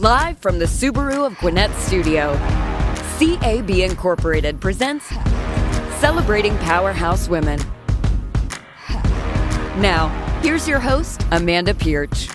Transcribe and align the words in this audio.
Live 0.00 0.38
from 0.38 0.60
the 0.60 0.64
Subaru 0.64 1.26
of 1.26 1.36
Gwinnett 1.38 1.74
studio, 1.74 2.34
CAB 3.18 3.68
Incorporated 3.68 4.60
presents 4.60 5.08
Celebrating 5.98 6.56
Powerhouse 6.58 7.28
Women. 7.28 7.58
Now, 9.80 10.06
here's 10.40 10.68
your 10.68 10.78
host, 10.78 11.26
Amanda 11.32 11.74
Pierce. 11.74 12.28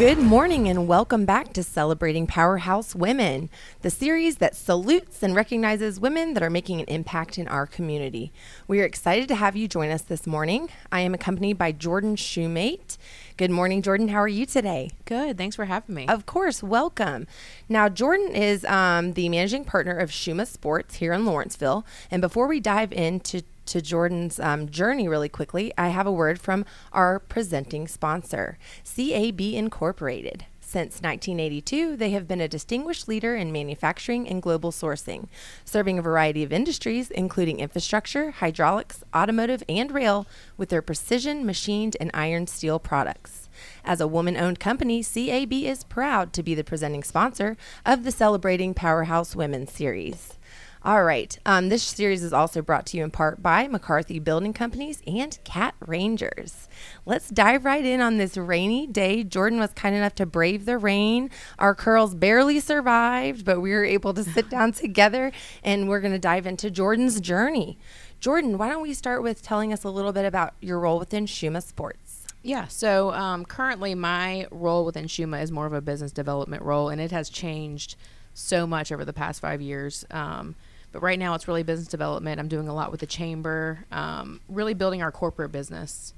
Good 0.00 0.16
morning 0.16 0.66
and 0.66 0.88
welcome 0.88 1.26
back 1.26 1.52
to 1.52 1.62
Celebrating 1.62 2.26
Powerhouse 2.26 2.94
Women, 2.94 3.50
the 3.82 3.90
series 3.90 4.36
that 4.36 4.56
salutes 4.56 5.22
and 5.22 5.34
recognizes 5.34 6.00
women 6.00 6.32
that 6.32 6.42
are 6.42 6.48
making 6.48 6.80
an 6.80 6.86
impact 6.86 7.36
in 7.36 7.46
our 7.46 7.66
community. 7.66 8.32
We 8.66 8.80
are 8.80 8.86
excited 8.86 9.28
to 9.28 9.34
have 9.34 9.56
you 9.56 9.68
join 9.68 9.90
us 9.90 10.00
this 10.00 10.26
morning. 10.26 10.70
I 10.90 11.00
am 11.00 11.12
accompanied 11.12 11.58
by 11.58 11.72
Jordan 11.72 12.16
Shoemate. 12.16 12.96
Good 13.36 13.50
morning, 13.50 13.82
Jordan. 13.82 14.08
How 14.08 14.20
are 14.20 14.26
you 14.26 14.46
today? 14.46 14.90
Good. 15.04 15.36
Thanks 15.36 15.54
for 15.54 15.66
having 15.66 15.94
me. 15.94 16.06
Of 16.08 16.24
course, 16.24 16.62
welcome. 16.62 17.26
Now, 17.68 17.90
Jordan 17.90 18.34
is 18.34 18.64
um, 18.64 19.12
the 19.12 19.28
managing 19.28 19.66
partner 19.66 19.98
of 19.98 20.08
Shuma 20.08 20.46
Sports 20.46 20.94
here 20.94 21.12
in 21.12 21.26
Lawrenceville. 21.26 21.84
And 22.10 22.22
before 22.22 22.46
we 22.46 22.58
dive 22.58 22.94
into 22.94 23.42
to 23.70 23.80
Jordan's 23.80 24.40
um, 24.40 24.68
journey 24.68 25.06
really 25.06 25.28
quickly, 25.28 25.72
I 25.78 25.88
have 25.88 26.06
a 26.06 26.12
word 26.12 26.40
from 26.40 26.64
our 26.92 27.20
presenting 27.20 27.86
sponsor, 27.86 28.58
CAB 28.84 29.40
Incorporated. 29.40 30.44
Since 30.60 31.02
1982, 31.02 31.96
they 31.96 32.10
have 32.10 32.28
been 32.28 32.40
a 32.40 32.48
distinguished 32.48 33.08
leader 33.08 33.34
in 33.34 33.50
manufacturing 33.50 34.28
and 34.28 34.42
global 34.42 34.70
sourcing, 34.70 35.26
serving 35.64 35.98
a 35.98 36.02
variety 36.02 36.42
of 36.42 36.52
industries, 36.52 37.10
including 37.10 37.58
infrastructure, 37.58 38.30
hydraulics, 38.30 39.02
automotive, 39.14 39.62
and 39.68 39.90
rail, 39.90 40.26
with 40.56 40.68
their 40.68 40.82
precision 40.82 41.44
machined 41.46 41.96
and 42.00 42.10
iron 42.14 42.46
steel 42.46 42.78
products. 42.78 43.48
As 43.84 44.00
a 44.00 44.06
woman 44.06 44.36
owned 44.36 44.60
company, 44.60 45.02
CAB 45.02 45.52
is 45.52 45.84
proud 45.84 46.32
to 46.32 46.42
be 46.42 46.54
the 46.54 46.64
presenting 46.64 47.02
sponsor 47.02 47.56
of 47.84 48.04
the 48.04 48.12
Celebrating 48.12 48.74
Powerhouse 48.74 49.34
Women 49.34 49.66
series. 49.66 50.38
All 50.82 51.04
right. 51.04 51.38
Um, 51.44 51.68
this 51.68 51.82
series 51.82 52.22
is 52.22 52.32
also 52.32 52.62
brought 52.62 52.86
to 52.86 52.96
you 52.96 53.04
in 53.04 53.10
part 53.10 53.42
by 53.42 53.68
McCarthy 53.68 54.18
Building 54.18 54.54
Companies 54.54 55.02
and 55.06 55.38
Cat 55.44 55.74
Rangers. 55.78 56.68
Let's 57.04 57.28
dive 57.28 57.66
right 57.66 57.84
in 57.84 58.00
on 58.00 58.16
this 58.16 58.38
rainy 58.38 58.86
day. 58.86 59.22
Jordan 59.22 59.58
was 59.58 59.72
kind 59.74 59.94
enough 59.94 60.14
to 60.14 60.24
brave 60.24 60.64
the 60.64 60.78
rain. 60.78 61.28
Our 61.58 61.74
curls 61.74 62.14
barely 62.14 62.60
survived, 62.60 63.44
but 63.44 63.60
we 63.60 63.72
were 63.72 63.84
able 63.84 64.14
to 64.14 64.24
sit 64.24 64.48
down 64.48 64.72
together 64.72 65.32
and 65.62 65.86
we're 65.86 66.00
going 66.00 66.14
to 66.14 66.18
dive 66.18 66.46
into 66.46 66.70
Jordan's 66.70 67.20
journey. 67.20 67.76
Jordan, 68.18 68.56
why 68.56 68.70
don't 68.70 68.80
we 68.80 68.94
start 68.94 69.22
with 69.22 69.42
telling 69.42 69.74
us 69.74 69.84
a 69.84 69.90
little 69.90 70.12
bit 70.12 70.24
about 70.24 70.54
your 70.62 70.80
role 70.80 70.98
within 70.98 71.26
Shuma 71.26 71.62
Sports? 71.62 72.26
Yeah, 72.42 72.68
so 72.68 73.12
um, 73.12 73.44
currently 73.44 73.94
my 73.94 74.46
role 74.50 74.86
within 74.86 75.08
Shuma 75.08 75.42
is 75.42 75.52
more 75.52 75.66
of 75.66 75.74
a 75.74 75.82
business 75.82 76.10
development 76.10 76.62
role, 76.62 76.88
and 76.88 77.02
it 77.02 77.10
has 77.10 77.28
changed 77.28 77.96
so 78.32 78.66
much 78.66 78.90
over 78.90 79.04
the 79.04 79.12
past 79.12 79.42
five 79.42 79.60
years. 79.60 80.06
Um, 80.10 80.54
but 80.92 81.02
right 81.02 81.18
now, 81.18 81.34
it's 81.34 81.46
really 81.46 81.62
business 81.62 81.88
development. 81.88 82.40
I'm 82.40 82.48
doing 82.48 82.68
a 82.68 82.74
lot 82.74 82.90
with 82.90 83.00
the 83.00 83.06
chamber, 83.06 83.84
um, 83.92 84.40
really 84.48 84.74
building 84.74 85.02
our 85.02 85.12
corporate 85.12 85.52
business. 85.52 86.14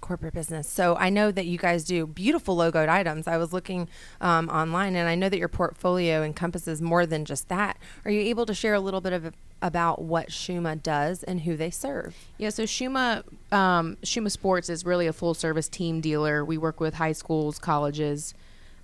Corporate 0.00 0.34
business. 0.34 0.68
So 0.68 0.96
I 0.96 1.10
know 1.10 1.30
that 1.30 1.46
you 1.46 1.58
guys 1.58 1.84
do 1.84 2.06
beautiful 2.06 2.56
logoed 2.56 2.88
items. 2.88 3.28
I 3.28 3.36
was 3.36 3.52
looking 3.52 3.88
um, 4.20 4.48
online, 4.48 4.96
and 4.96 5.08
I 5.08 5.14
know 5.14 5.28
that 5.28 5.38
your 5.38 5.48
portfolio 5.48 6.22
encompasses 6.22 6.82
more 6.82 7.06
than 7.06 7.24
just 7.24 7.48
that. 7.48 7.78
Are 8.04 8.10
you 8.10 8.20
able 8.22 8.46
to 8.46 8.54
share 8.54 8.74
a 8.74 8.80
little 8.80 9.00
bit 9.00 9.12
of 9.12 9.32
about 9.62 10.02
what 10.02 10.28
Shuma 10.28 10.82
does 10.82 11.22
and 11.22 11.42
who 11.42 11.56
they 11.56 11.70
serve? 11.70 12.16
Yeah, 12.36 12.50
so 12.50 12.64
Shuma 12.64 13.22
um, 13.52 13.96
Shuma 14.02 14.30
Sports 14.30 14.68
is 14.68 14.84
really 14.84 15.06
a 15.06 15.12
full 15.12 15.34
service 15.34 15.68
team 15.68 16.00
dealer. 16.00 16.44
We 16.44 16.58
work 16.58 16.80
with 16.80 16.94
high 16.94 17.12
schools, 17.12 17.60
colleges, 17.60 18.34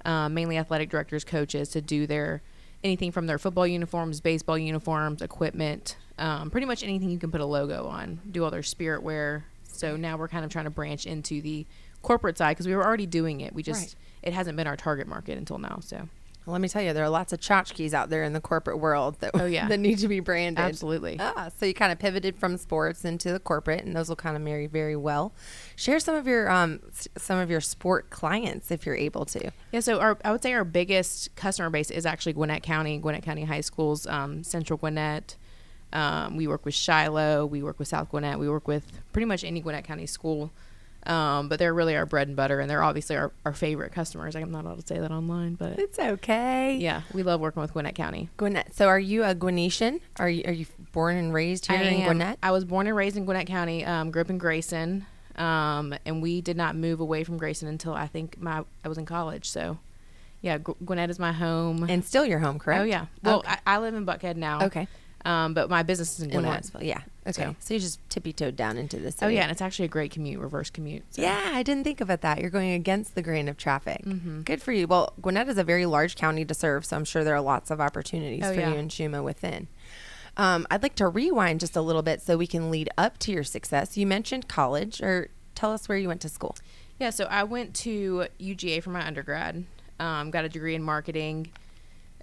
uh, 0.05 0.29
mainly 0.29 0.57
athletic 0.57 0.89
directors, 0.89 1.25
coaches 1.25 1.69
to 1.71 1.81
do 1.81 2.07
their 2.07 2.43
anything 2.85 3.13
from 3.13 3.27
their 3.27 3.39
football 3.39 3.67
uniforms, 3.67 4.21
baseball 4.21 4.59
uniforms, 4.59 5.23
equipment, 5.23 5.97
um, 6.19 6.51
pretty 6.51 6.67
much 6.67 6.83
anything 6.83 7.11
you 7.11 7.19
can 7.19 7.31
put 7.31 7.41
a 7.41 7.47
logo 7.47 7.87
on. 7.87 8.21
Do 8.31 8.45
all 8.45 8.51
their 8.51 8.63
spirit 8.63 9.03
wear. 9.03 9.45
So 9.65 9.97
now 9.97 10.17
we're 10.17 10.29
kind 10.29 10.45
of 10.45 10.51
trying 10.51 10.65
to 10.65 10.71
branch 10.71 11.07
into 11.07 11.41
the 11.41 11.67
corporate 12.03 12.39
side 12.39 12.53
because 12.53 12.67
we 12.67 12.75
were 12.75 12.85
already 12.85 13.07
doing 13.07 13.41
it. 13.41 13.55
We 13.55 13.63
just 13.63 13.81
right. 13.81 13.95
it 14.23 14.33
hasn't 14.33 14.57
been 14.57 14.67
our 14.67 14.77
target 14.77 15.07
market 15.07 15.39
until 15.39 15.59
now. 15.59 15.79
So 15.81 16.09
well, 16.49 16.55
let 16.55 16.63
me 16.63 16.69
tell 16.69 16.81
you, 16.81 16.95
there 16.95 17.05
are 17.05 17.11
lots 17.11 17.35
of 17.35 17.41
tchotchkes 17.41 17.93
out 17.93 18.09
there 18.09 18.23
in 18.23 18.33
the 18.33 18.41
corporate 18.41 18.79
world 18.79 19.21
that 19.21 19.33
oh, 19.35 19.45
yeah. 19.45 19.69
that 19.69 19.79
need 19.79 19.99
to 19.99 20.09
be 20.09 20.21
branded. 20.21 20.65
Absolutely. 20.65 21.19
Ah, 21.21 21.51
so 21.55 21.67
you 21.67 21.75
kind 21.75 21.93
of 21.93 21.99
pivoted 21.99 22.39
from 22.39 22.57
sports 22.57 23.05
into 23.05 23.31
the 23.31 23.39
corporate, 23.39 23.85
and 23.85 23.95
those 23.95 24.09
will 24.09 24.17
kind 24.17 24.35
of 24.35 24.41
marry 24.41 24.67
very 24.67 24.97
well. 24.97 25.35
Share 25.77 26.01
some 26.01 26.15
of 26.15 26.27
your 26.27 26.51
um 26.51 26.81
some 27.19 27.39
of 27.39 27.51
your 27.51 27.61
sport 27.61 28.09
clients 28.09 28.71
if 28.71 28.87
you're 28.87 28.97
able 28.97 29.27
to. 29.27 29.51
Yeah. 29.73 29.81
So 29.81 30.01
our 30.01 30.17
I 30.25 30.33
would 30.33 30.43
say 30.43 30.55
our 30.55 30.65
biggest 30.65 31.37
customer 31.37 31.69
base 31.69 31.91
is 31.91 32.07
actually 32.07 32.33
Gwinnett 32.33 32.63
County, 32.63 32.97
Gwinnett 32.97 33.25
County 33.25 33.45
High 33.45 33.61
Schools, 33.61 34.07
um, 34.07 34.43
Central 34.43 34.79
Gwinnett. 34.79 35.37
Um, 35.93 36.35
we 36.39 36.47
work 36.47 36.65
with 36.65 36.75
Shiloh. 36.75 37.45
We 37.45 37.63
work 37.63 37.79
with 37.79 37.89
South 37.89 38.09
Gwinnett. 38.09 38.39
We 38.39 38.49
work 38.49 38.67
with 38.67 38.91
pretty 39.13 39.27
much 39.27 39.45
any 39.45 39.61
Gwinnett 39.61 39.85
County 39.85 40.07
school. 40.07 40.51
Um, 41.07 41.49
but 41.49 41.59
they're 41.59 41.73
really 41.73 41.97
our 41.97 42.05
bread 42.05 42.29
and 42.29 42.37
butter, 42.37 42.61
and 42.61 42.69
they're 42.69 42.83
obviously 42.83 43.17
our, 43.17 43.33
our 43.45 43.55
favorite 43.55 43.93
customers. 43.93 44.37
I'm 44.37 44.51
not 44.51 44.65
allowed 44.65 44.81
to 44.81 44.87
say 44.87 44.99
that 44.99 45.11
online, 45.11 45.55
but 45.55 45.79
it's 45.79 45.99
okay. 45.99 46.77
Yeah, 46.77 47.03
we 47.15 47.23
love 47.23 47.41
working 47.41 47.63
with 47.63 47.73
Gwinnett 47.73 47.95
County. 47.95 48.29
Gwinnett. 48.37 48.75
So, 48.75 48.89
are 48.89 48.99
you 48.99 49.25
a 49.25 49.35
Gwinnetian? 49.35 50.01
Are 50.19 50.29
you 50.29 50.43
are 50.47 50.53
you 50.53 50.67
born 50.93 51.17
and 51.17 51.33
raised 51.33 51.67
here 51.67 51.79
I 51.79 51.83
in 51.83 52.01
am. 52.01 52.05
Gwinnett? 52.05 52.39
I 52.43 52.51
was 52.51 52.65
born 52.65 52.87
and 52.87 52.97
raised 52.97 53.17
in 53.17 53.25
Gwinnett 53.25 53.47
County. 53.47 53.85
Um, 53.85 54.11
grew 54.11 54.21
up 54.21 54.31
in 54.31 54.39
Grayson, 54.39 55.07
um, 55.37 55.95
and 56.05 56.21
we 56.21 56.41
did 56.41 56.57
not 56.57 56.77
move 56.77 57.01
away 57.01 57.25
from 57.25 57.39
Grayson 57.39 57.69
until 57.69 57.95
I 57.95 58.07
think 58.07 58.41
my 58.41 58.65
I 58.85 58.89
was 58.89 58.99
in 58.99 59.07
college. 59.07 59.49
So, 59.49 59.79
yeah, 60.43 60.59
Gwinnett 60.59 61.11
is 61.11 61.19
my 61.19 61.33
home, 61.33 61.85
and 61.89 62.05
still 62.05 62.27
your 62.27 62.41
home, 62.41 62.59
correct? 62.59 62.83
Oh 62.83 62.85
yeah. 62.85 63.07
Well, 63.23 63.39
okay. 63.39 63.57
I, 63.67 63.77
I, 63.77 63.79
live 63.79 63.95
in 63.95 64.05
Buckhead 64.05 64.37
now. 64.37 64.67
Okay. 64.67 64.89
Um, 65.25 65.53
but 65.53 65.69
my 65.69 65.83
business 65.83 66.19
is 66.19 66.25
in 66.25 66.31
Gwinnett. 66.31 66.71
In 66.75 66.87
yeah. 66.87 67.01
Okay. 67.27 67.43
So. 67.43 67.57
so, 67.59 67.75
you 67.75 67.81
just 67.81 68.01
tippy 68.09 68.33
toed 68.33 68.57
down 68.57 68.79
into 68.79 68.97
the 68.97 69.03
this. 69.09 69.17
Oh 69.23 69.29
yeah, 69.29 69.43
and 69.43 69.51
it's 69.51 69.61
actually 69.61 69.87
a 69.87 69.89
great 69.89 70.13
commute, 70.13 70.41
reverse 70.41 70.71
commute. 70.71 71.03
So. 71.11 71.23
Yeah, 71.23 71.51
I 71.53 71.63
didn't 71.63 71.85
think 71.85 72.01
about 72.01 72.21
that. 72.23 72.41
You're 72.41 72.51
going 72.51 72.73
against 72.73 73.15
the 73.15 73.23
grain 73.23 73.49
of 73.49 73.57
traffic. 73.57 74.05
Mm-hmm. 74.05 74.43
Good 74.43 74.63
for 74.63 74.73
you. 74.73 74.87
Well, 74.87 75.13
Gwinnett 75.21 75.49
is 75.49 75.59
a 75.59 75.65
very 75.65 75.87
large 75.87 76.17
county 76.17 76.45
to 76.45 76.55
serve, 76.55 76.85
so 76.85 76.97
I'm 76.97 77.05
sure 77.05 77.25
there 77.25 77.35
are 77.35 77.41
lots 77.41 77.71
of 77.71 77.81
opportunities 77.81 78.45
oh, 78.45 78.55
for 78.55 78.61
yeah. 78.61 78.71
you 78.71 78.77
and 78.77 78.91
Shuma 78.91 79.23
within. 79.23 79.69
Um, 80.37 80.67
I'd 80.71 80.83
like 80.83 80.95
to 80.97 81.09
rewind 81.09 81.61
just 81.61 81.75
a 81.75 81.81
little 81.81 82.03
bit 82.03 82.23
so 82.23 82.37
we 82.37 82.47
can 82.47 82.71
lead 82.71 82.89
up 82.97 83.19
to 83.19 83.33
your 83.33 83.45
success. 83.45 83.97
You 83.97 84.07
mentioned 84.07 84.49
college, 84.49 85.03
or 85.03 85.29
tell 85.55 85.73
us 85.73 85.89
where 85.89 85.99
you 85.99 86.09
went 86.09 86.21
to 86.23 86.29
school. 86.29 86.57
Yeah, 86.99 87.11
so 87.11 87.25
I 87.25 87.45
went 87.45 87.75
to 87.77 88.27
UGA 88.41 88.83
for 88.83 88.91
my 88.91 89.05
undergrad. 89.05 89.65
Um, 90.01 90.31
got 90.31 90.45
a 90.45 90.49
degree 90.49 90.77
in 90.77 90.83
marketing 90.83 91.53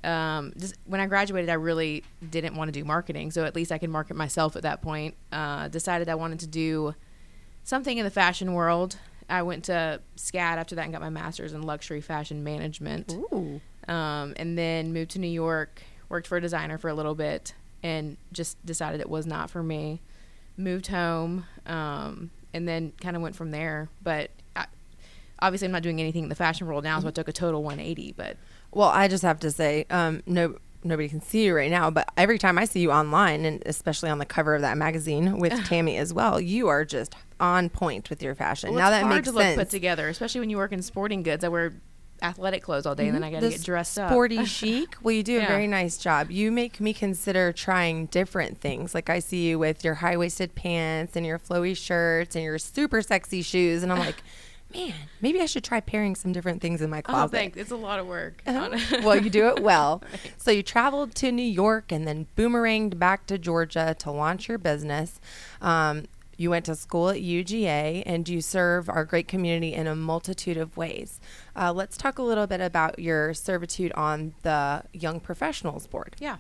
um, 0.06 0.54
just 0.58 0.76
when 0.86 1.02
I 1.02 1.08
graduated, 1.08 1.50
I 1.50 1.54
really 1.54 2.04
didn't 2.30 2.56
want 2.56 2.68
to 2.70 2.80
do 2.80 2.86
marketing, 2.86 3.32
so 3.32 3.44
at 3.44 3.56
least 3.56 3.72
I 3.72 3.78
could 3.78 3.90
market 3.90 4.16
myself 4.16 4.56
at 4.56 4.62
that 4.64 4.82
point. 4.82 5.16
Uh, 5.32 5.68
decided 5.68 6.08
I 6.10 6.16
wanted 6.16 6.40
to 6.42 6.48
do 6.48 6.94
something 7.64 7.98
in 7.98 8.06
the 8.06 8.12
fashion 8.12 8.54
world. 8.54 8.98
I 9.28 9.42
went 9.42 9.66
to 9.66 10.02
SCAD 10.16 10.58
after 10.58 10.76
that 10.76 10.84
and 10.84 10.92
got 10.92 11.02
my 11.02 11.10
master's 11.10 11.54
in 11.54 11.64
luxury 11.64 12.02
fashion 12.02 12.44
management. 12.44 13.12
Um, 13.88 14.34
and 14.38 14.58
then 14.58 14.94
moved 14.94 15.12
to 15.12 15.20
New 15.20 15.28
York, 15.28 15.82
worked 16.10 16.28
for 16.28 16.38
a 16.38 16.42
designer 16.42 16.78
for 16.78 16.90
a 16.90 16.94
little 16.94 17.16
bit, 17.16 17.56
and 17.82 18.18
just 18.32 18.64
decided 18.66 19.02
it 19.02 19.10
was 19.10 19.26
not 19.26 19.50
for 19.50 19.64
me. 19.64 20.02
Moved 20.58 20.88
home, 20.88 21.46
um, 21.66 22.30
and 22.54 22.68
then 22.68 22.94
kind 23.02 23.16
of 23.16 23.22
went 23.22 23.36
from 23.36 23.52
there. 23.52 23.90
But 24.02 24.30
I, 24.56 24.66
obviously, 25.40 25.66
I'm 25.66 25.72
not 25.72 25.84
doing 25.84 26.00
anything 26.00 26.24
in 26.24 26.30
the 26.30 26.36
fashion 26.36 26.68
world 26.68 26.84
now, 26.84 27.00
so 27.00 27.08
I 27.08 27.12
took 27.12 27.28
a 27.28 27.34
total 27.34 27.64
180. 27.64 28.14
But 28.14 28.38
well, 28.76 28.90
I 28.90 29.08
just 29.08 29.24
have 29.24 29.40
to 29.40 29.52
say, 29.52 29.86
um, 29.90 30.22
no, 30.26 30.58
nobody 30.84 31.08
can 31.08 31.22
see 31.22 31.46
you 31.46 31.56
right 31.56 31.72
now, 31.72 31.90
but 31.90 32.10
every 32.18 32.38
time 32.38 32.58
I 32.58 32.66
see 32.66 32.82
you 32.82 32.92
online, 32.92 33.46
and 33.46 33.64
especially 33.66 34.10
on 34.10 34.20
the 34.20 34.26
cover 34.26 34.54
of 34.54 34.62
that 34.62 34.78
magazine 34.78 35.40
with 35.40 35.66
Tammy 35.66 35.96
as 35.98 36.14
well, 36.14 36.42
you 36.42 36.68
are 36.68 36.84
just 36.84 37.16
on 37.40 37.70
point 37.70 38.10
with 38.10 38.22
your 38.22 38.36
fashion. 38.36 38.72
Well, 38.72 38.80
now 38.80 38.90
that 38.90 39.08
makes 39.08 39.30
to 39.30 39.34
sense. 39.34 39.58
look 39.58 39.68
put 39.68 39.72
together, 39.72 40.10
especially 40.10 40.42
when 40.42 40.50
you 40.50 40.58
work 40.58 40.74
in 40.74 40.82
sporting 40.82 41.24
goods. 41.24 41.46
I 41.46 41.48
wear 41.48 41.74
athletic 42.22 42.64
clothes 42.64 42.86
all 42.86 42.96
day, 42.96 43.04
mm-hmm. 43.04 43.16
and 43.16 43.24
then 43.24 43.30
I 43.30 43.32
got 43.32 43.42
to 43.42 43.50
get 43.50 43.64
dressed 43.64 43.98
up. 43.98 44.10
Sporty 44.10 44.44
chic. 44.46 44.98
Well, 45.02 45.16
you 45.16 45.24
do 45.24 45.34
yeah. 45.34 45.46
a 45.46 45.48
very 45.48 45.68
nice 45.68 45.98
job. 45.98 46.30
You 46.30 46.52
make 46.52 46.82
me 46.82 46.94
consider 46.94 47.54
trying 47.54 48.08
different 48.08 48.60
things. 48.60 48.94
Like 48.94 49.10
I 49.10 49.20
see 49.20 49.48
you 49.48 49.58
with 49.58 49.86
your 49.86 49.96
high 49.96 50.18
waisted 50.18 50.54
pants 50.54 51.16
and 51.16 51.26
your 51.26 51.40
flowy 51.40 51.78
shirts 51.78 52.36
and 52.36 52.44
your 52.44 52.60
super 52.60 53.02
sexy 53.02 53.42
shoes, 53.42 53.84
and 53.84 53.92
I'm 53.94 54.00
like 54.00 54.18
man, 54.76 54.94
maybe 55.22 55.42
I 55.42 55.46
should 55.46 55.64
try 55.64 55.80
pairing 55.80 56.16
some 56.16 56.32
different 56.32 56.62
things 56.62 56.82
in 56.82 56.90
my 56.90 57.00
oh, 57.00 57.02
closet. 57.02 57.36
Oh, 57.36 57.40
thanks. 57.40 57.58
It's 57.58 57.72
a 57.72 57.76
lot 57.76 58.00
of 58.00 58.08
work. 58.08 58.42
Uh-huh. 58.46 58.78
well, 59.04 59.22
you 59.22 59.30
do 59.30 59.48
it 59.50 59.60
well. 59.62 60.04
right. 60.12 60.34
So 60.38 60.52
you 60.52 60.64
traveled 60.64 61.16
to 61.16 61.32
New 61.32 61.44
York 61.44 61.92
and 61.92 62.08
then 62.08 62.28
boomeranged 62.38 63.00
back 63.00 63.28
to 63.28 63.38
Georgia 63.38 63.96
to 64.00 64.12
launch 64.12 64.48
your 64.48 64.58
business. 64.58 65.20
Um, 65.62 66.06
you 66.38 66.50
went 66.50 66.66
to 66.66 66.76
school 66.76 67.10
at 67.10 67.18
UGA 67.18 68.04
and 68.06 68.28
you 68.28 68.42
serve 68.42 68.90
our 68.90 69.06
great 69.06 69.28
community 69.28 69.74
in 69.74 69.88
a 69.88 69.96
multitude 69.96 70.58
of 70.58 70.76
ways. 70.76 71.20
Uh, 71.56 71.72
let's 71.72 71.96
talk 71.98 72.18
a 72.18 72.24
little 72.24 72.48
bit 72.48 72.62
about 72.62 73.00
your 73.00 73.34
servitude 73.34 73.94
on 73.94 74.34
the 74.44 74.84
Young 74.92 75.20
Professionals 75.20 75.88
Board. 75.88 76.16
Yeah. 76.20 76.38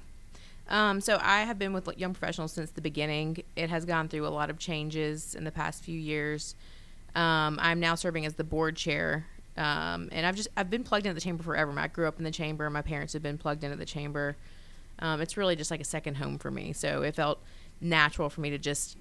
Um, 0.68 1.00
so 1.00 1.20
I 1.22 1.42
have 1.42 1.60
been 1.60 1.74
with 1.74 1.88
Young 1.98 2.14
Professionals 2.14 2.52
since 2.52 2.72
the 2.72 2.82
beginning. 2.82 3.44
It 3.56 3.70
has 3.70 3.86
gone 3.86 4.10
through 4.10 4.28
a 4.28 4.30
lot 4.30 4.50
of 4.50 4.58
changes 4.58 5.36
in 5.36 5.44
the 5.44 5.52
past 5.52 5.84
few 5.84 5.98
years. 5.98 6.56
Um, 7.16 7.60
I'm 7.62 7.80
now 7.80 7.96
serving 7.96 8.26
as 8.26 8.36
the 8.36 8.44
board 8.44 8.76
chair 8.76 9.26
Um, 9.58 10.10
and 10.12 10.26
I've 10.26 10.36
just 10.36 10.50
I've 10.58 10.70
been 10.70 10.84
plugged 10.84 11.06
into 11.06 11.14
the 11.16 11.22
chamber 11.22 11.44
forever. 11.44 11.74
I 11.80 11.88
grew 11.88 12.08
up 12.08 12.18
in 12.18 12.24
the 12.24 12.32
chamber. 12.32 12.70
My 12.70 12.82
parents 12.82 13.14
have 13.14 13.24
been 13.24 13.38
plugged 13.38 13.64
into 13.64 13.78
the 13.78 13.86
chamber. 13.86 14.36
Um, 15.00 15.22
it's 15.22 15.38
really 15.38 15.56
just 15.56 15.72
like 15.72 15.82
a 15.82 15.86
second 15.86 16.16
home 16.16 16.38
for 16.38 16.52
me. 16.52 16.74
So 16.74 17.04
it 17.04 17.16
felt 17.16 17.42
natural 17.80 18.30
for 18.30 18.42
me 18.42 18.50
to 18.50 18.58
just 18.58 18.98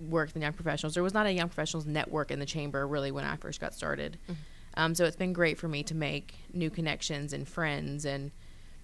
work 0.00 0.32
the 0.32 0.40
young 0.40 0.52
professionals. 0.52 0.94
There 0.94 1.02
was 1.02 1.14
not 1.14 1.26
a 1.26 1.32
young 1.32 1.48
professionals 1.48 1.86
network 1.86 2.30
in 2.30 2.40
the 2.40 2.46
chamber 2.46 2.86
really 2.86 3.12
when 3.12 3.24
I 3.24 3.36
first 3.36 3.60
got 3.60 3.74
started. 3.74 4.18
Mm-hmm. 4.24 4.32
Um, 4.74 4.94
so 4.94 5.04
it's 5.04 5.16
been 5.16 5.32
great 5.32 5.58
for 5.58 5.68
me 5.68 5.82
to 5.84 5.94
make 5.94 6.34
new 6.52 6.70
connections 6.70 7.32
and 7.32 7.46
friends 7.46 8.04
and 8.04 8.32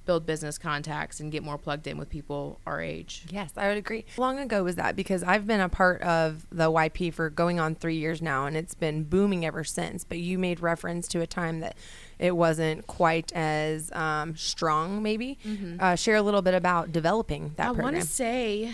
build 0.08 0.24
business 0.24 0.56
contacts 0.56 1.20
and 1.20 1.30
get 1.30 1.42
more 1.42 1.58
plugged 1.58 1.86
in 1.86 1.98
with 1.98 2.08
people 2.08 2.58
our 2.64 2.80
age. 2.80 3.26
Yes, 3.28 3.52
I 3.58 3.68
would 3.68 3.76
agree. 3.76 4.06
How 4.16 4.22
long 4.22 4.38
ago 4.38 4.64
was 4.64 4.76
that? 4.76 4.96
Because 4.96 5.22
I've 5.22 5.46
been 5.46 5.60
a 5.60 5.68
part 5.68 6.00
of 6.00 6.46
the 6.50 6.72
YP 6.72 7.12
for 7.12 7.28
going 7.28 7.60
on 7.60 7.74
three 7.74 7.96
years 7.96 8.22
now, 8.22 8.46
and 8.46 8.56
it's 8.56 8.72
been 8.72 9.04
booming 9.04 9.44
ever 9.44 9.64
since. 9.64 10.04
But 10.04 10.16
you 10.16 10.38
made 10.38 10.60
reference 10.60 11.08
to 11.08 11.20
a 11.20 11.26
time 11.26 11.60
that 11.60 11.76
it 12.18 12.34
wasn't 12.34 12.86
quite 12.86 13.34
as 13.34 13.92
um, 13.92 14.34
strong, 14.34 15.02
maybe. 15.02 15.36
Mm-hmm. 15.46 15.76
Uh, 15.78 15.94
share 15.94 16.16
a 16.16 16.22
little 16.22 16.40
bit 16.40 16.54
about 16.54 16.90
developing 16.90 17.52
that 17.56 17.64
I 17.64 17.66
program. 17.66 17.88
I 17.88 17.92
want 17.92 18.02
to 18.02 18.10
say. 18.10 18.72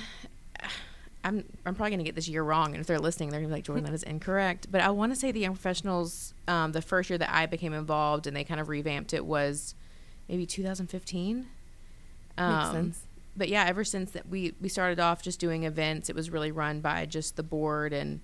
I'm, 1.25 1.43
I'm 1.67 1.75
probably 1.75 1.91
going 1.91 1.99
to 1.99 2.05
get 2.05 2.15
this 2.15 2.29
year 2.29 2.45
wrong. 2.45 2.75
And 2.75 2.81
if 2.81 2.87
they're 2.87 3.01
listening, 3.01 3.31
they're 3.31 3.41
going 3.41 3.49
to 3.49 3.55
be 3.55 3.57
like, 3.57 3.65
Jordan, 3.65 3.85
that 3.87 3.95
is 3.95 4.03
incorrect. 4.05 4.69
But 4.71 4.83
I 4.83 4.91
want 4.91 5.13
to 5.13 5.19
say 5.19 5.33
the 5.33 5.41
young 5.41 5.55
professionals, 5.55 6.35
um, 6.47 6.71
the 6.73 6.83
first 6.83 7.11
year 7.11 7.19
that 7.19 7.35
I 7.35 7.47
became 7.47 7.73
involved 7.73 8.29
and 8.29 8.37
they 8.37 8.45
kind 8.45 8.61
of 8.61 8.69
revamped 8.69 9.15
it 9.15 9.25
was 9.25 9.75
maybe 10.29 10.47
2015. 10.47 11.47
Um, 12.37 12.53
Makes 12.53 12.71
sense. 12.71 13.01
But 13.37 13.49
yeah, 13.49 13.65
ever 13.67 13.85
since 13.85 14.13
that 14.13 14.29
we 14.29 14.55
we 14.61 14.69
started 14.69 15.01
off 15.01 15.23
just 15.23 15.41
doing 15.41 15.65
events, 15.65 16.09
it 16.09 16.15
was 16.15 16.31
really 16.31 16.53
run 16.53 16.81
by 16.81 17.07
just 17.07 17.37
the 17.37 17.43
board 17.43 17.93
and 17.93 18.21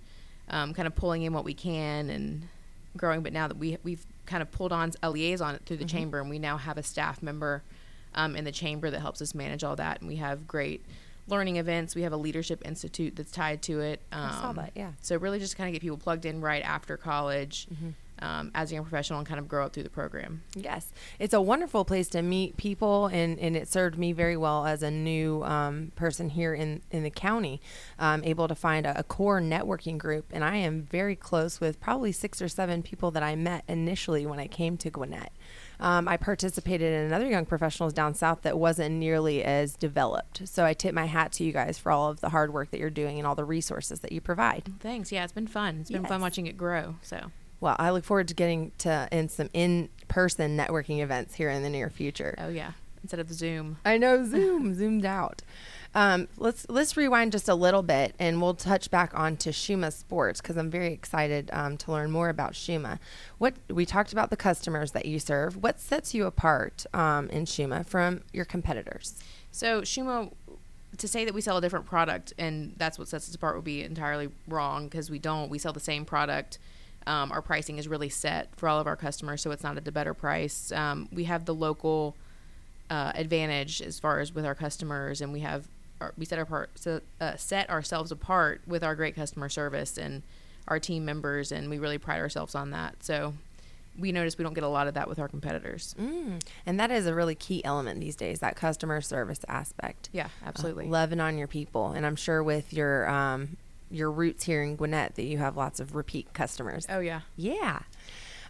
um, 0.48 0.72
kind 0.72 0.86
of 0.86 0.94
pulling 0.94 1.22
in 1.22 1.32
what 1.32 1.44
we 1.44 1.54
can 1.54 2.10
and 2.10 2.48
growing. 2.96 3.22
But 3.22 3.32
now 3.32 3.48
that 3.48 3.56
we 3.56 3.76
we've 3.82 4.06
kind 4.26 4.42
of 4.42 4.50
pulled 4.52 4.72
on 4.72 4.92
a 5.02 5.10
liaison 5.10 5.58
through 5.66 5.78
the 5.78 5.84
mm-hmm. 5.84 5.96
chamber, 5.96 6.20
and 6.20 6.30
we 6.30 6.38
now 6.38 6.56
have 6.56 6.78
a 6.78 6.82
staff 6.82 7.22
member 7.22 7.62
um, 8.14 8.36
in 8.36 8.44
the 8.44 8.52
chamber 8.52 8.90
that 8.90 9.00
helps 9.00 9.20
us 9.20 9.34
manage 9.34 9.64
all 9.64 9.76
that, 9.76 10.00
and 10.00 10.08
we 10.08 10.16
have 10.16 10.46
great 10.46 10.84
learning 11.26 11.56
events. 11.56 11.96
We 11.96 12.02
have 12.02 12.12
a 12.12 12.16
leadership 12.16 12.62
institute 12.64 13.16
that's 13.16 13.32
tied 13.32 13.62
to 13.62 13.80
it. 13.80 14.00
Um, 14.12 14.20
I 14.20 14.30
saw 14.30 14.50
um, 14.50 14.56
that, 14.56 14.72
yeah. 14.76 14.92
So 15.00 15.16
really, 15.16 15.40
just 15.40 15.56
kind 15.56 15.68
of 15.68 15.72
get 15.72 15.82
people 15.82 15.98
plugged 15.98 16.24
in 16.24 16.40
right 16.40 16.62
after 16.62 16.96
college. 16.96 17.66
Mm-hmm 17.72 17.90
um, 18.20 18.50
as 18.54 18.70
a 18.70 18.74
young 18.74 18.84
professional 18.84 19.18
and 19.18 19.28
kind 19.28 19.38
of 19.38 19.48
grow 19.48 19.66
up 19.66 19.72
through 19.72 19.82
the 19.82 19.90
program. 19.90 20.42
Yes, 20.54 20.92
it's 21.18 21.34
a 21.34 21.40
wonderful 21.40 21.84
place 21.84 22.08
to 22.10 22.22
meet 22.22 22.56
people, 22.56 23.06
and, 23.06 23.38
and 23.38 23.56
it 23.56 23.68
served 23.68 23.98
me 23.98 24.12
very 24.12 24.36
well 24.36 24.66
as 24.66 24.82
a 24.82 24.90
new 24.90 25.42
um, 25.44 25.92
person 25.96 26.30
here 26.30 26.54
in, 26.54 26.82
in 26.90 27.02
the 27.02 27.10
county, 27.10 27.60
um, 27.98 28.22
able 28.24 28.48
to 28.48 28.54
find 28.54 28.86
a, 28.86 28.98
a, 28.98 29.02
core 29.02 29.40
networking 29.40 29.98
group. 29.98 30.26
And 30.32 30.44
I 30.44 30.56
am 30.56 30.82
very 30.82 31.16
close 31.16 31.60
with 31.60 31.80
probably 31.80 32.12
six 32.12 32.40
or 32.40 32.48
seven 32.48 32.82
people 32.82 33.10
that 33.10 33.22
I 33.22 33.34
met 33.34 33.64
initially 33.68 34.24
when 34.26 34.38
I 34.38 34.46
came 34.46 34.76
to 34.78 34.90
Gwinnett. 34.90 35.32
Um, 35.80 36.06
I 36.06 36.16
participated 36.18 36.92
in 36.92 37.06
another 37.06 37.26
young 37.26 37.46
professionals 37.46 37.92
down 37.92 38.14
south 38.14 38.42
that 38.42 38.58
wasn't 38.58 38.96
nearly 38.96 39.42
as 39.42 39.74
developed. 39.74 40.46
So 40.46 40.64
I 40.64 40.74
tip 40.74 40.94
my 40.94 41.06
hat 41.06 41.32
to 41.32 41.44
you 41.44 41.52
guys 41.52 41.78
for 41.78 41.90
all 41.90 42.10
of 42.10 42.20
the 42.20 42.28
hard 42.28 42.52
work 42.52 42.70
that 42.70 42.78
you're 42.78 42.90
doing 42.90 43.18
and 43.18 43.26
all 43.26 43.34
the 43.34 43.44
resources 43.44 44.00
that 44.00 44.12
you 44.12 44.20
provide. 44.20 44.70
Thanks. 44.80 45.10
Yeah, 45.10 45.24
it's 45.24 45.32
been 45.32 45.46
fun. 45.46 45.78
It's 45.80 45.90
been 45.90 46.02
yes. 46.02 46.08
fun 46.08 46.20
watching 46.20 46.46
it 46.46 46.58
grow. 46.58 46.96
So 47.02 47.30
well, 47.60 47.76
I 47.78 47.90
look 47.90 48.04
forward 48.04 48.28
to 48.28 48.34
getting 48.34 48.72
to 48.78 49.08
in 49.12 49.28
some 49.28 49.50
in-person 49.52 50.56
networking 50.56 51.00
events 51.00 51.34
here 51.34 51.50
in 51.50 51.62
the 51.62 51.70
near 51.70 51.90
future. 51.90 52.34
Oh 52.38 52.48
yeah, 52.48 52.72
instead 53.02 53.20
of 53.20 53.32
Zoom. 53.32 53.78
I 53.84 53.98
know 53.98 54.24
Zoom, 54.28 54.74
zoomed 54.74 55.04
out. 55.04 55.42
Um, 55.94 56.28
let's 56.36 56.66
let's 56.68 56.96
rewind 56.96 57.32
just 57.32 57.48
a 57.48 57.54
little 57.54 57.82
bit, 57.82 58.14
and 58.18 58.40
we'll 58.40 58.54
touch 58.54 58.90
back 58.90 59.12
on 59.14 59.36
to 59.38 59.50
Shuma 59.50 59.92
Sports 59.92 60.40
because 60.40 60.56
I'm 60.56 60.70
very 60.70 60.92
excited 60.92 61.50
um, 61.52 61.76
to 61.78 61.92
learn 61.92 62.10
more 62.10 62.28
about 62.28 62.52
Shuma. 62.52 62.98
What 63.38 63.54
we 63.68 63.84
talked 63.84 64.12
about 64.12 64.30
the 64.30 64.36
customers 64.36 64.92
that 64.92 65.06
you 65.06 65.18
serve. 65.18 65.56
What 65.56 65.80
sets 65.80 66.14
you 66.14 66.26
apart 66.26 66.86
um, 66.94 67.28
in 67.30 67.44
Shuma 67.44 67.84
from 67.84 68.22
your 68.32 68.44
competitors? 68.44 69.20
So 69.50 69.82
Shuma, 69.82 70.32
to 70.96 71.08
say 71.08 71.24
that 71.24 71.34
we 71.34 71.40
sell 71.40 71.56
a 71.56 71.60
different 71.60 71.86
product 71.86 72.32
and 72.38 72.74
that's 72.76 72.98
what 72.98 73.08
sets 73.08 73.28
us 73.28 73.34
apart 73.34 73.56
would 73.56 73.64
be 73.64 73.82
entirely 73.82 74.28
wrong 74.46 74.84
because 74.84 75.10
we 75.10 75.18
don't. 75.18 75.50
We 75.50 75.58
sell 75.58 75.72
the 75.72 75.80
same 75.80 76.04
product 76.04 76.58
um, 77.06 77.32
our 77.32 77.42
pricing 77.42 77.78
is 77.78 77.88
really 77.88 78.08
set 78.08 78.54
for 78.56 78.68
all 78.68 78.78
of 78.78 78.86
our 78.86 78.96
customers, 78.96 79.42
so 79.42 79.50
it's 79.50 79.62
not 79.62 79.76
at 79.76 79.86
a 79.88 79.92
better 79.92 80.14
price. 80.14 80.72
Um, 80.72 81.08
we 81.12 81.24
have 81.24 81.44
the 81.44 81.54
local 81.54 82.16
uh, 82.90 83.12
advantage 83.14 83.80
as 83.80 83.98
far 83.98 84.20
as 84.20 84.34
with 84.34 84.44
our 84.44 84.54
customers, 84.54 85.20
and 85.20 85.32
we 85.32 85.40
have 85.40 85.66
our, 86.00 86.12
we 86.16 86.24
set 86.24 86.38
our 86.38 86.44
part 86.44 86.70
so, 86.74 87.00
uh, 87.20 87.36
set 87.36 87.68
ourselves 87.70 88.10
apart 88.10 88.62
with 88.66 88.82
our 88.82 88.94
great 88.94 89.14
customer 89.14 89.48
service 89.48 89.98
and 89.98 90.22
our 90.68 90.78
team 90.78 91.04
members, 91.04 91.52
and 91.52 91.70
we 91.70 91.78
really 91.78 91.98
pride 91.98 92.20
ourselves 92.20 92.54
on 92.54 92.70
that. 92.70 93.02
So 93.02 93.34
we 93.98 94.12
notice 94.12 94.38
we 94.38 94.44
don't 94.44 94.54
get 94.54 94.64
a 94.64 94.68
lot 94.68 94.86
of 94.86 94.94
that 94.94 95.08
with 95.08 95.18
our 95.18 95.28
competitors. 95.28 95.94
Mm. 96.00 96.42
And 96.64 96.80
that 96.80 96.90
is 96.90 97.06
a 97.06 97.14
really 97.14 97.34
key 97.34 97.64
element 97.64 98.00
these 98.00 98.16
days, 98.16 98.40
that 98.40 98.56
customer 98.56 99.00
service 99.00 99.40
aspect. 99.48 100.08
Yeah, 100.12 100.28
absolutely. 100.44 100.86
Uh, 100.86 100.90
loving 100.90 101.20
on 101.20 101.36
your 101.36 101.48
people. 101.48 101.88
And 101.88 102.06
I'm 102.06 102.16
sure 102.16 102.42
with 102.42 102.72
your 102.72 103.08
um, 103.08 103.56
your 103.90 104.10
roots 104.10 104.44
here 104.44 104.62
in 104.62 104.76
Gwinnett 104.76 105.16
that 105.16 105.24
you 105.24 105.38
have 105.38 105.56
lots 105.56 105.80
of 105.80 105.94
repeat 105.94 106.32
customers. 106.32 106.86
Oh 106.88 107.00
yeah, 107.00 107.20
yeah. 107.36 107.80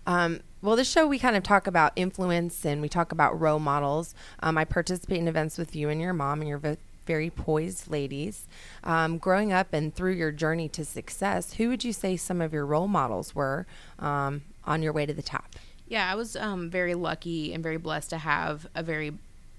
Um, 0.07 0.41
well, 0.63 0.77
this 0.77 0.91
show 0.91 1.07
we 1.07 1.19
kind 1.19 1.37
of 1.37 1.43
talk 1.43 1.67
about 1.67 1.93
influence 1.97 2.65
and 2.65 2.81
we 2.81 2.89
talk 2.89 3.13
about 3.13 3.39
role 3.39 3.59
models. 3.59 4.15
Um, 4.41 4.57
I 4.59 4.65
participate 4.65 5.19
in 5.19 5.29
events 5.29 5.59
with 5.59 5.75
you 5.77 5.89
and 5.89 6.01
your 6.01 6.13
mom 6.13 6.41
and 6.41 6.49
your 6.49 6.59
v- 6.59 6.77
very 7.07 7.31
poised 7.31 7.91
ladies. 7.91 8.47
Um, 8.85 9.19
growing 9.19 9.53
up 9.53 9.73
and 9.73 9.95
through 9.95 10.13
your 10.13 10.33
journey 10.33 10.69
to 10.71 10.85
success, 10.85 11.55
who 11.55 11.69
would 11.69 11.85
you 11.85 11.93
say 11.93 12.17
some 12.17 12.41
of 12.41 12.53
your 12.53 12.65
role 12.65 12.89
models 12.89 13.35
were 13.35 13.67
um, 13.99 14.43
on 14.65 14.83
your 14.83 14.93
way 14.93 15.07
to 15.07 15.13
the 15.13 15.23
top? 15.23 15.57
Yeah, 15.89 16.11
I 16.11 16.15
was 16.15 16.37
um, 16.37 16.71
very 16.71 16.95
lucky 16.95 17.53
and 17.53 17.63
very 17.63 17.79
blessed 17.79 18.11
to 18.11 18.19
have 18.19 18.69
a 18.75 18.83
very, 18.83 19.13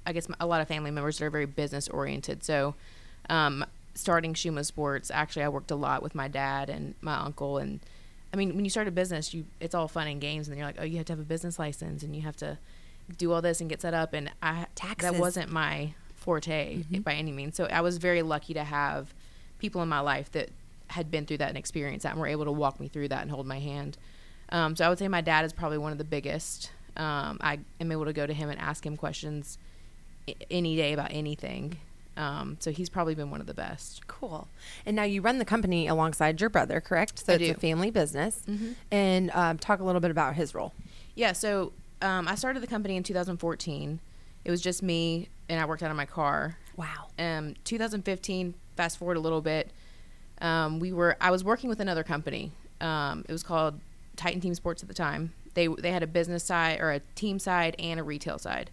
I 0.05 0.13
guess, 0.13 0.27
a 0.39 0.45
lot 0.45 0.61
of 0.61 0.67
family 0.67 0.91
members 0.91 1.17
that 1.17 1.25
are 1.25 1.29
very 1.29 1.45
business 1.45 1.89
oriented. 1.89 2.43
So 2.43 2.75
um, 3.29 3.65
starting 3.93 4.33
Shuma 4.33 4.65
Sports, 4.65 5.11
actually, 5.11 5.43
I 5.43 5.49
worked 5.49 5.71
a 5.71 5.75
lot 5.75 6.03
with 6.03 6.15
my 6.15 6.27
dad 6.27 6.69
and 6.69 6.95
my 7.01 7.15
uncle. 7.15 7.57
And 7.57 7.79
I 8.33 8.37
mean, 8.37 8.55
when 8.55 8.65
you 8.65 8.69
start 8.69 8.87
a 8.87 8.91
business, 8.91 9.33
you 9.33 9.45
it's 9.59 9.75
all 9.75 9.87
fun 9.87 10.07
and 10.07 10.21
games, 10.21 10.47
and 10.47 10.53
then 10.53 10.59
you're 10.59 10.67
like, 10.67 10.77
oh, 10.79 10.83
you 10.83 10.97
have 10.97 11.05
to 11.07 11.13
have 11.13 11.19
a 11.19 11.23
business 11.23 11.59
license, 11.59 12.03
and 12.03 12.15
you 12.15 12.21
have 12.21 12.37
to 12.37 12.57
do 13.17 13.31
all 13.31 13.41
this 13.41 13.61
and 13.61 13.69
get 13.69 13.81
set 13.81 13.93
up. 13.93 14.13
And 14.13 14.31
I 14.41 14.67
Taxes. 14.75 15.11
that 15.11 15.19
wasn't 15.19 15.51
my 15.51 15.93
forte 16.15 16.77
mm-hmm. 16.77 17.01
by 17.01 17.13
any 17.13 17.31
means. 17.31 17.55
So 17.55 17.65
I 17.65 17.81
was 17.81 17.97
very 17.97 18.21
lucky 18.21 18.53
to 18.53 18.63
have 18.63 19.13
people 19.59 19.81
in 19.81 19.89
my 19.89 19.99
life 19.99 20.31
that 20.31 20.49
had 20.87 21.09
been 21.09 21.25
through 21.25 21.37
that 21.37 21.49
and 21.49 21.57
experienced 21.57 22.03
that 22.03 22.11
and 22.11 22.19
were 22.19 22.27
able 22.27 22.45
to 22.45 22.51
walk 22.51 22.79
me 22.79 22.87
through 22.87 23.07
that 23.09 23.21
and 23.21 23.31
hold 23.31 23.45
my 23.45 23.59
hand. 23.59 23.97
Um, 24.49 24.75
so 24.75 24.85
I 24.85 24.89
would 24.89 24.99
say 24.99 25.07
my 25.07 25.21
dad 25.21 25.45
is 25.45 25.53
probably 25.53 25.77
one 25.77 25.91
of 25.91 25.97
the 25.97 26.03
biggest. 26.03 26.71
Um, 26.97 27.37
I 27.41 27.59
am 27.79 27.91
able 27.91 28.05
to 28.05 28.13
go 28.13 28.27
to 28.27 28.33
him 28.33 28.49
and 28.49 28.59
ask 28.59 28.85
him 28.85 28.97
questions 28.97 29.57
any 30.49 30.75
day 30.75 30.93
about 30.93 31.09
anything. 31.11 31.77
Um, 32.21 32.57
so 32.59 32.69
he's 32.69 32.87
probably 32.87 33.15
been 33.15 33.31
one 33.31 33.41
of 33.41 33.47
the 33.47 33.53
best. 33.55 34.05
Cool. 34.05 34.47
And 34.85 34.95
now 34.95 35.03
you 35.03 35.21
run 35.23 35.39
the 35.39 35.45
company 35.45 35.87
alongside 35.87 36.39
your 36.39 36.51
brother, 36.51 36.79
correct? 36.79 37.25
So 37.25 37.33
I 37.33 37.37
it's 37.37 37.45
do. 37.45 37.51
a 37.51 37.55
family 37.55 37.89
business. 37.89 38.43
Mm-hmm. 38.47 38.73
And 38.91 39.31
um, 39.31 39.57
talk 39.57 39.79
a 39.79 39.83
little 39.83 40.01
bit 40.01 40.11
about 40.11 40.35
his 40.35 40.53
role. 40.53 40.71
Yeah. 41.15 41.31
So 41.31 41.73
um, 41.99 42.27
I 42.27 42.35
started 42.35 42.61
the 42.61 42.67
company 42.67 42.95
in 42.95 43.01
2014. 43.01 43.99
It 44.45 44.51
was 44.51 44.61
just 44.61 44.83
me, 44.83 45.29
and 45.49 45.59
I 45.59 45.65
worked 45.65 45.81
out 45.81 45.89
of 45.89 45.97
my 45.97 46.05
car. 46.05 46.59
Wow. 46.75 47.07
Um, 47.17 47.55
2015. 47.63 48.53
Fast 48.77 48.99
forward 48.99 49.17
a 49.17 49.19
little 49.19 49.41
bit. 49.41 49.71
Um, 50.41 50.79
we 50.79 50.93
were. 50.93 51.17
I 51.19 51.31
was 51.31 51.43
working 51.43 51.69
with 51.71 51.79
another 51.79 52.03
company. 52.03 52.51
Um, 52.79 53.25
it 53.27 53.31
was 53.31 53.41
called 53.41 53.79
Titan 54.15 54.41
Team 54.41 54.53
Sports 54.53 54.83
at 54.83 54.87
the 54.87 54.93
time. 54.93 55.33
They 55.55 55.67
they 55.67 55.91
had 55.91 56.03
a 56.03 56.07
business 56.07 56.43
side 56.43 56.79
or 56.79 56.91
a 56.91 56.99
team 57.15 57.39
side 57.39 57.75
and 57.79 57.99
a 57.99 58.03
retail 58.03 58.37
side 58.37 58.69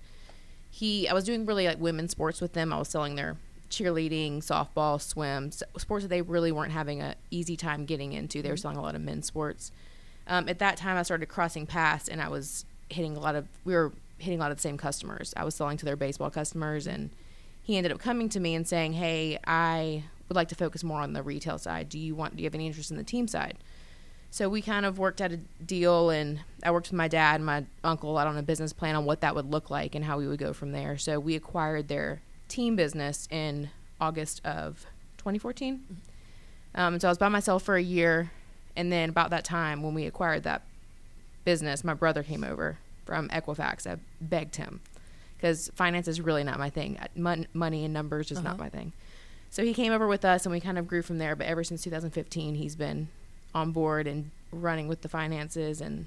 he 0.71 1.09
I 1.09 1.13
was 1.13 1.25
doing 1.25 1.47
really 1.47 1.67
like 1.67 1.81
women's 1.81 2.13
sports 2.13 2.41
with 2.41 2.53
them. 2.53 2.73
I 2.73 2.79
was 2.79 2.89
selling 2.89 3.15
their 3.15 3.37
cheerleading, 3.71 4.39
softball, 4.39 5.01
swim, 5.01 5.51
sports 5.53 6.05
that 6.05 6.09
they 6.09 6.23
really 6.23 6.53
weren't 6.53 6.73
having 6.73 7.03
a 7.03 7.15
easy 7.31 7.57
time 7.57 7.85
getting 7.85 8.13
into. 8.13 8.43
They 8.43 8.49
were 8.49 8.55
mm-hmm. 8.55 8.63
selling 8.63 8.77
a 8.77 8.83
lot 8.83 8.95
of 8.95 9.01
men's 9.01 9.27
sports. 9.27 9.73
Um, 10.27 10.49
at 10.49 10.59
that 10.59 10.77
time, 10.77 10.97
I 10.97 11.03
started 11.03 11.27
crossing 11.27 11.67
paths, 11.67 12.09
and 12.09 12.21
I 12.21 12.29
was 12.29 12.65
hitting 12.91 13.17
a 13.17 13.21
lot 13.21 13.35
of 13.35 13.47
we 13.65 13.75
were 13.75 13.93
hitting 14.19 14.39
a 14.39 14.43
lot 14.43 14.51
of 14.51 14.59
the 14.59 14.63
same 14.63 14.77
customers. 14.77 15.33
I 15.37 15.45
was 15.45 15.55
selling 15.55 15.77
to 15.79 15.85
their 15.85 15.97
baseball 15.97 16.31
customers, 16.31 16.87
and 16.87 17.11
he 17.63 17.77
ended 17.77 17.93
up 17.93 17.99
coming 17.99 18.29
to 18.31 18.41
me 18.41 18.55
and 18.55 18.67
saying, 18.67 18.95
"Hey, 18.95 19.39
I 19.47 20.05
would 20.29 20.37
like 20.37 20.49
to 20.49 20.55
focus 20.55 20.85
more 20.85 21.01
on 21.01 21.13
the 21.13 21.23
retail 21.23 21.59
side. 21.59 21.89
Do 21.89 21.99
you 21.99 22.15
want? 22.15 22.37
Do 22.37 22.43
you 22.43 22.47
have 22.47 22.55
any 22.55 22.67
interest 22.67 22.91
in 22.91 22.97
the 22.97 23.05
team 23.05 23.29
side?" 23.29 23.59
So 24.31 24.49
we 24.49 24.61
kind 24.61 24.85
of 24.85 24.99
worked 24.99 25.21
out 25.21 25.33
a 25.33 25.39
deal, 25.39 26.11
and 26.11 26.41
I 26.63 26.71
worked 26.71 26.89
with 26.89 26.97
my 26.97 27.09
dad 27.09 27.37
and 27.37 27.47
my 27.47 27.65
uncle 27.83 28.19
out 28.19 28.27
on 28.27 28.37
a 28.37 28.43
business 28.43 28.73
plan 28.73 28.95
on 28.95 29.05
what 29.05 29.23
that 29.23 29.35
would 29.35 29.51
look 29.51 29.71
like 29.71 29.95
and 29.95 30.05
how 30.05 30.19
we 30.19 30.29
would 30.29 30.39
go 30.39 30.53
from 30.53 30.73
there. 30.73 30.99
So 30.99 31.19
we 31.19 31.35
acquired 31.35 31.89
their 31.89 32.21
team 32.47 32.77
business 32.77 33.27
in 33.31 33.71
August 34.01 34.45
of 34.45 34.87
2014. 35.19 35.85
Um, 36.75 36.95
and 36.95 37.01
so 37.01 37.09
I 37.09 37.11
was 37.11 37.19
by 37.19 37.29
myself 37.29 37.63
for 37.63 37.77
a 37.77 37.83
year, 37.83 38.31
and 38.77 38.93
then 38.93 39.09
about 39.09 39.31
that 39.31 39.45
time 39.45 39.83
when 39.83 39.95
we 39.95 40.05
acquired 40.05 40.43
that 40.45 40.63
business, 41.45 41.83
my 41.83 41.95
brother 41.95 42.23
came 42.23 42.45
over 42.45 42.79
from 43.07 43.29
Equifax. 43.31 43.87
I 43.91 43.97
begged 44.21 44.57
him 44.57 44.81
because 45.37 45.71
finance 45.75 46.07
is 46.07 46.21
really 46.21 46.45
not 46.45 46.59
my 46.59 46.69
thing. 46.69 46.99
Mon- 47.17 47.47
money 47.55 47.85
and 47.85 47.95
numbers 47.95 48.31
is 48.31 48.39
uh-huh. 48.39 48.49
not 48.49 48.59
my 48.59 48.69
thing. 48.69 48.93
So 49.51 49.65
he 49.65 49.73
came 49.73 49.93
over 49.93 50.07
with 50.07 50.25
us, 50.25 50.45
and 50.45 50.53
we 50.53 50.61
kind 50.61 50.79
of 50.79 50.87
grew 50.87 51.01
from 51.01 51.19
there. 51.19 51.35
But 51.35 51.47
ever 51.47 51.65
since 51.65 51.83
2015, 51.83 52.57
he's 52.57 52.77
been 52.77 53.09
on 53.55 53.73
board 53.73 54.07
and 54.07 54.31
running 54.53 54.89
with 54.89 55.03
the 55.03 55.09
finances 55.09 55.81
and 55.81 56.07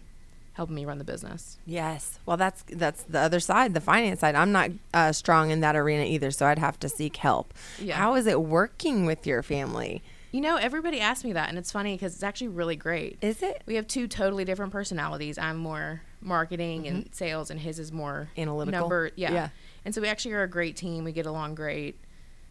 helping 0.54 0.76
me 0.76 0.84
run 0.86 0.98
the 0.98 1.04
business. 1.04 1.58
Yes. 1.66 2.20
Well, 2.26 2.38
that's 2.38 2.64
that's 2.68 3.04
the 3.04 3.20
other 3.20 3.40
side, 3.40 3.74
the 3.74 3.82
finance 3.82 4.20
side. 4.20 4.36
I'm 4.36 4.52
not 4.52 4.72
uh, 4.94 5.12
strong 5.12 5.50
in 5.50 5.62
that 5.62 5.76
arena 5.76 6.04
either, 6.04 6.32
so 6.32 6.46
I'd 6.46 6.60
have 6.60 6.80
to 6.82 6.90
seek 6.90 7.18
help. 7.18 7.54
Yeah. 7.80 7.96
How 7.96 8.16
is 8.16 8.28
it 8.28 8.42
working 8.42 9.06
with 9.06 9.26
your 9.26 9.44
family? 9.44 10.02
You 10.32 10.40
know, 10.42 10.56
everybody 10.56 11.02
asks 11.02 11.26
me 11.26 11.34
that, 11.34 11.50
and 11.50 11.58
it's 11.58 11.72
funny 11.74 11.94
because 11.96 12.14
it's 12.14 12.24
actually 12.24 12.48
really 12.50 12.78
great. 12.78 13.18
Is 13.22 13.44
it 13.44 13.64
We 13.66 13.76
have 13.76 13.86
two 13.88 14.08
totally 14.08 14.46
different 14.46 14.72
personalities. 14.72 15.38
I'm 15.38 15.58
more 15.58 16.02
marketing 16.22 16.88
and 16.88 17.10
sales, 17.14 17.50
and 17.50 17.60
his 17.60 17.80
is 17.80 17.92
more 17.92 18.30
Mm-hmm. 18.32 18.42
Analytical? 18.42 18.80
Number, 18.80 19.12
yeah. 19.16 19.34
Yeah. 19.34 19.50
And 19.84 19.94
so 19.94 20.00
we 20.02 20.08
actually 20.08 20.34
are 20.34 20.44
a 20.44 20.50
great 20.50 20.76
team. 20.78 21.04
We 21.04 21.12
get 21.12 21.26
along 21.26 21.56
great. 21.56 21.98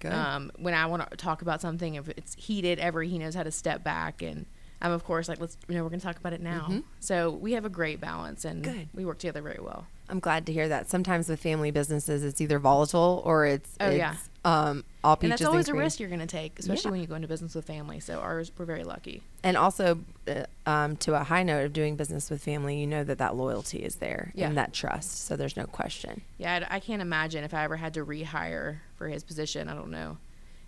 good? 0.00 0.12
Um, 0.12 0.50
when 0.58 0.74
I 0.74 0.86
want 0.86 1.08
to 1.10 1.16
talk 1.16 1.40
about 1.42 1.60
something, 1.60 1.94
if 1.94 2.08
it's 2.08 2.34
heated, 2.34 2.78
ever 2.80 3.02
he 3.02 3.18
knows 3.18 3.34
how 3.34 3.44
to 3.44 3.52
step 3.52 3.82
back, 3.82 4.20
and 4.20 4.44
I'm 4.82 4.92
of 4.92 5.04
course 5.04 5.28
like, 5.28 5.40
let's 5.40 5.56
you 5.68 5.74
know, 5.74 5.82
we're 5.82 5.90
going 5.90 6.00
to 6.00 6.06
talk 6.06 6.16
about 6.16 6.32
it 6.32 6.40
now. 6.40 6.82
So 7.00 7.30
we 7.30 7.52
have 7.52 7.64
a 7.64 7.68
great 7.70 8.00
balance, 8.00 8.44
and 8.44 8.64
Mm-hmm. 8.64 8.76
Good. 8.78 8.88
we 8.94 9.04
work 9.04 9.18
together 9.18 9.42
very 9.42 9.58
well. 9.60 9.86
I'm 10.08 10.18
glad 10.20 10.46
to 10.46 10.52
hear 10.52 10.66
that. 10.68 10.90
Sometimes 10.90 11.28
with 11.28 11.38
family 11.40 11.70
businesses, 11.70 12.24
it's 12.24 12.40
either 12.40 12.58
volatile 12.58 13.22
or 13.24 13.46
it's 13.46 13.76
Oh, 13.78 13.86
it's, 13.90 13.96
yeah. 13.96 14.16
um, 14.44 14.84
all 15.04 15.14
peaches 15.14 15.22
And 15.22 15.32
that's 15.32 15.44
always 15.48 15.68
a 15.68 15.74
risk 15.74 16.00
you're 16.00 16.08
going 16.08 16.18
to 16.20 16.26
take, 16.26 16.58
especially 16.58 16.88
Yeah. 16.88 16.92
when 16.92 17.00
you 17.02 17.06
go 17.06 17.14
into 17.14 17.28
business 17.28 17.54
with 17.54 17.64
family. 17.64 18.00
So 18.00 18.18
ours, 18.18 18.50
we're 18.58 18.64
very 18.64 18.82
lucky. 18.82 19.22
And 19.44 19.56
also, 19.56 20.00
uh, 20.26 20.46
um, 20.66 20.96
to 20.96 21.14
a 21.14 21.22
high 21.22 21.44
note 21.44 21.64
of 21.64 21.72
doing 21.72 21.94
business 21.94 22.28
with 22.28 22.42
family, 22.42 22.80
you 22.80 22.88
know 22.88 23.04
that 23.04 23.18
that 23.18 23.36
loyalty 23.36 23.78
is 23.84 23.96
there 23.96 24.32
Yeah. 24.34 24.48
and 24.48 24.56
that 24.58 24.72
trust. 24.72 25.26
So 25.26 25.36
there's 25.36 25.56
no 25.56 25.66
question. 25.66 26.22
Yeah, 26.38 26.66
I, 26.68 26.76
I 26.76 26.80
can't 26.80 27.02
imagine 27.02 27.44
if 27.44 27.54
I 27.54 27.62
ever 27.62 27.76
had 27.76 27.94
to 27.94 28.04
rehire 28.04 28.78
for 28.96 29.06
his 29.06 29.22
position. 29.22 29.68
I 29.68 29.74
don't 29.74 29.92
know. 29.92 30.16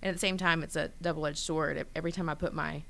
And 0.02 0.08
at 0.10 0.14
the 0.14 0.20
same 0.20 0.36
time, 0.36 0.62
it's 0.62 0.76
a 0.76 0.90
double-edged 1.02 1.38
sword. 1.38 1.78
E- 1.78 1.82
Every 1.96 2.12
time 2.12 2.28
I 2.28 2.34
put 2.34 2.54
my 2.54 2.82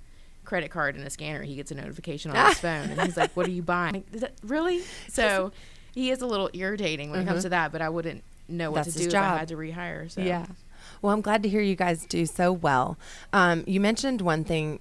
credit 0.45 0.71
card 0.71 0.97
in 0.97 1.03
a 1.03 1.11
scanner, 1.11 1.43
he 1.43 1.55
gets 1.57 1.71
a 1.71 1.75
notification 1.75 2.31
on 2.31 2.47
his 2.49 2.59
phone, 2.61 2.91
and 2.91 3.01
he's 3.03 3.17
like, 3.17 3.33
"What 3.37 3.47
are 3.47 3.51
you 3.51 3.63
buying?" 3.63 3.95
Like, 3.95 4.07
"Is 4.15 4.21
that- 4.23 4.35
really? 4.43 4.83
So 5.09 5.53
he 5.95 6.11
is 6.11 6.23
a 6.23 6.27
little 6.27 6.51
irritating 6.55 7.11
when 7.11 7.21
it 7.21 7.27
comes 7.27 7.43
to 7.43 7.49
that. 7.51 7.71
But 7.73 7.83
I 7.83 7.89
wouldn't 7.89 8.23
know 8.49 8.71
what 8.71 8.81
Mm-hmm. 8.81 8.85
That's 8.91 8.97
to 8.97 9.03
do 9.05 9.09
if. 9.11 9.35
I 9.35 9.39
had 9.39 9.49
to 9.49 9.57
rehire. 9.57 10.11
So 10.11 10.21
Yeah. 10.23 10.47
Well, 11.01 11.13
I'm 11.15 11.21
glad 11.21 11.43
to 11.45 11.49
hear 11.49 11.61
you 11.61 11.77
guys 11.77 12.05
do 12.07 12.27
so 12.27 12.53
well. 12.53 12.99
Um, 13.33 13.63
you 13.67 13.81
mentioned 13.81 14.21
one 14.21 14.43
thing. 14.45 14.81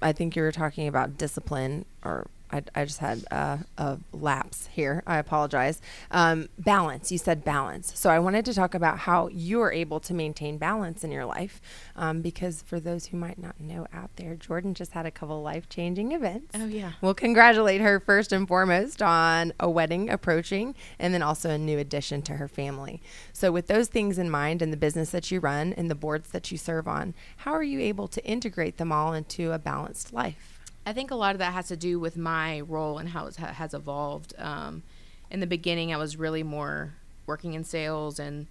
I 0.00 0.12
think 0.12 0.34
you 0.36 0.42
were 0.42 0.52
talking 0.52 0.86
about 0.88 1.16
discipline, 1.18 1.84
or 2.04 2.26
I, 2.52 2.62
I 2.74 2.84
just 2.84 2.98
had 2.98 3.24
uh, 3.30 3.58
a 3.78 3.98
lapse 4.12 4.68
here. 4.72 5.02
I 5.06 5.18
apologize. 5.18 5.80
Um, 6.10 6.48
balance. 6.58 7.10
You 7.10 7.18
said 7.18 7.44
balance. 7.44 7.98
So 7.98 8.10
I 8.10 8.18
wanted 8.18 8.44
to 8.46 8.54
talk 8.54 8.74
about 8.74 8.98
how 9.00 9.28
you 9.28 9.60
are 9.62 9.72
able 9.72 10.00
to 10.00 10.14
maintain 10.14 10.58
balance 10.58 11.02
in 11.02 11.10
your 11.10 11.24
life, 11.24 11.60
um, 11.96 12.20
because 12.20 12.62
for 12.62 12.78
those 12.78 13.06
who 13.06 13.16
might 13.16 13.38
not 13.38 13.60
know 13.60 13.86
out 13.92 14.10
there, 14.16 14.34
Jordan 14.34 14.74
just 14.74 14.92
had 14.92 15.06
a 15.06 15.10
couple 15.10 15.42
life 15.42 15.68
changing 15.68 16.12
events. 16.12 16.52
Oh 16.54 16.66
yeah. 16.66 16.92
We'll 17.00 17.14
congratulate 17.14 17.80
her 17.80 18.00
first 18.00 18.32
and 18.32 18.46
foremost 18.46 19.02
on 19.02 19.52
a 19.58 19.70
wedding 19.70 20.10
approaching 20.10 20.74
and 20.98 21.14
then 21.14 21.22
also 21.22 21.50
a 21.50 21.58
new 21.58 21.78
addition 21.78 22.22
to 22.22 22.34
her 22.34 22.48
family. 22.48 23.02
So, 23.32 23.50
with 23.50 23.66
those 23.66 23.88
things 23.88 24.18
in 24.18 24.30
mind 24.30 24.62
and 24.62 24.72
the 24.72 24.76
business 24.76 25.10
that 25.10 25.30
you 25.30 25.40
run 25.40 25.72
and 25.72 25.90
the 25.90 25.94
boards 25.94 26.30
that 26.30 26.50
you 26.50 26.58
serve 26.58 26.86
on, 26.86 27.14
how 27.38 27.52
are 27.52 27.62
you 27.62 27.80
able 27.80 28.08
to 28.08 28.24
integrate 28.24 28.76
them 28.76 28.92
all 28.92 29.12
into 29.12 29.52
a 29.52 29.58
balanced 29.58 30.12
life? 30.12 30.51
I 30.84 30.92
think 30.92 31.10
a 31.10 31.14
lot 31.14 31.34
of 31.34 31.38
that 31.38 31.52
has 31.52 31.68
to 31.68 31.76
do 31.76 32.00
with 32.00 32.16
my 32.16 32.60
role 32.60 32.98
and 32.98 33.08
how 33.08 33.26
it 33.26 33.36
has 33.36 33.72
evolved. 33.72 34.34
Um, 34.38 34.82
in 35.30 35.40
the 35.40 35.46
beginning, 35.46 35.94
I 35.94 35.96
was 35.96 36.16
really 36.16 36.42
more 36.42 36.92
working 37.26 37.54
in 37.54 37.64
sales 37.64 38.18
and 38.18 38.46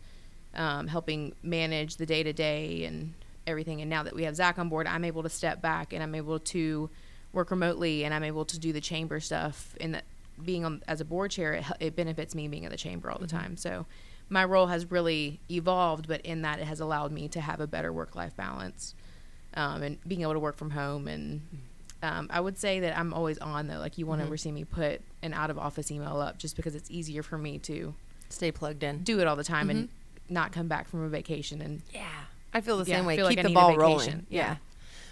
um, 0.56 0.88
helping 0.88 1.34
manage 1.44 1.98
the 1.98 2.06
day 2.06 2.24
to 2.24 2.34
day 2.34 2.86
and 2.86 3.14
everything. 3.46 3.82
And 3.82 3.90
now 3.90 4.04
that 4.04 4.16
we 4.16 4.24
have 4.24 4.36
Zach 4.36 4.58
on 4.58 4.70
board, 4.70 4.88
I'm 4.88 5.04
able 5.04 5.24
to 5.24 5.30
step 5.30 5.62
back 5.62 5.94
and 5.94 6.02
I'm 6.02 6.16
able 6.16 6.40
to 6.40 6.90
work 7.34 7.52
remotely 7.52 8.06
and 8.06 8.14
I'm 8.14 8.24
able 8.24 8.46
to 8.46 8.60
do 8.60 8.72
the 8.72 8.82
chamber 8.82 9.20
stuff. 9.20 9.76
And 9.82 9.96
that 9.96 10.06
being 10.44 10.64
on, 10.64 10.82
as 10.88 11.02
a 11.02 11.06
board 11.06 11.32
chair, 11.32 11.54
it, 11.54 11.66
it 11.80 11.96
benefits 11.96 12.34
me 12.34 12.48
being 12.48 12.66
at 12.66 12.72
the 12.72 12.78
chamber 12.78 13.12
all 13.12 13.20
the 13.20 13.28
time. 13.28 13.58
So 13.58 13.86
my 14.30 14.46
role 14.46 14.68
has 14.68 14.90
really 14.90 15.42
evolved, 15.50 16.08
but 16.08 16.22
in 16.22 16.44
that, 16.44 16.60
it 16.60 16.66
has 16.66 16.80
allowed 16.80 17.12
me 17.12 17.28
to 17.30 17.42
have 17.42 17.60
a 17.60 17.68
better 17.68 17.92
work 17.92 18.16
life 18.16 18.36
balance 18.38 18.96
um, 19.54 19.84
and 19.84 19.98
being 20.08 20.22
able 20.22 20.34
to 20.34 20.40
work 20.40 20.56
from 20.56 20.72
home 20.72 21.08
and 21.08 21.42
um, 22.04 22.28
I 22.32 22.40
would 22.40 22.58
say 22.58 22.80
that 22.82 22.98
I'm 22.98 23.14
always 23.14 23.38
on 23.40 23.68
though. 23.68 23.80
Like 23.80 23.98
you 23.98 24.06
won't 24.06 24.22
ever 24.22 24.38
see 24.38 24.52
me 24.52 24.64
put 24.66 25.02
an 25.22 25.34
out 25.34 25.50
of 25.50 25.58
office 25.60 25.92
email 25.92 26.20
up 26.20 26.38
just 26.38 26.56
because 26.56 26.76
it's 26.76 26.90
easier 26.92 27.24
for 27.24 27.38
me 27.38 27.58
to 27.60 27.94
Stay 28.30 28.52
plugged 28.52 28.84
in. 28.84 29.04
do 29.04 29.20
it 29.20 29.28
all 29.28 29.36
the 29.36 29.44
time 29.44 29.70
and 29.70 29.90
not 30.30 30.52
come 30.52 30.68
back 30.68 30.88
from 30.88 31.04
a 31.04 31.10
vacation 31.10 31.62
and 31.62 31.82
Yeah. 31.94 32.06
I 32.54 32.62
feel 32.62 32.78
the 32.78 32.86
same 32.86 33.06
way. 33.06 33.16
feel 33.18 33.26
like 33.26 33.38
Keep 33.38 33.48
the 33.48 33.54
ball 33.54 33.76
rolling. 33.78 34.26
Yeah. 34.30 34.42
Yeah. 34.42 34.56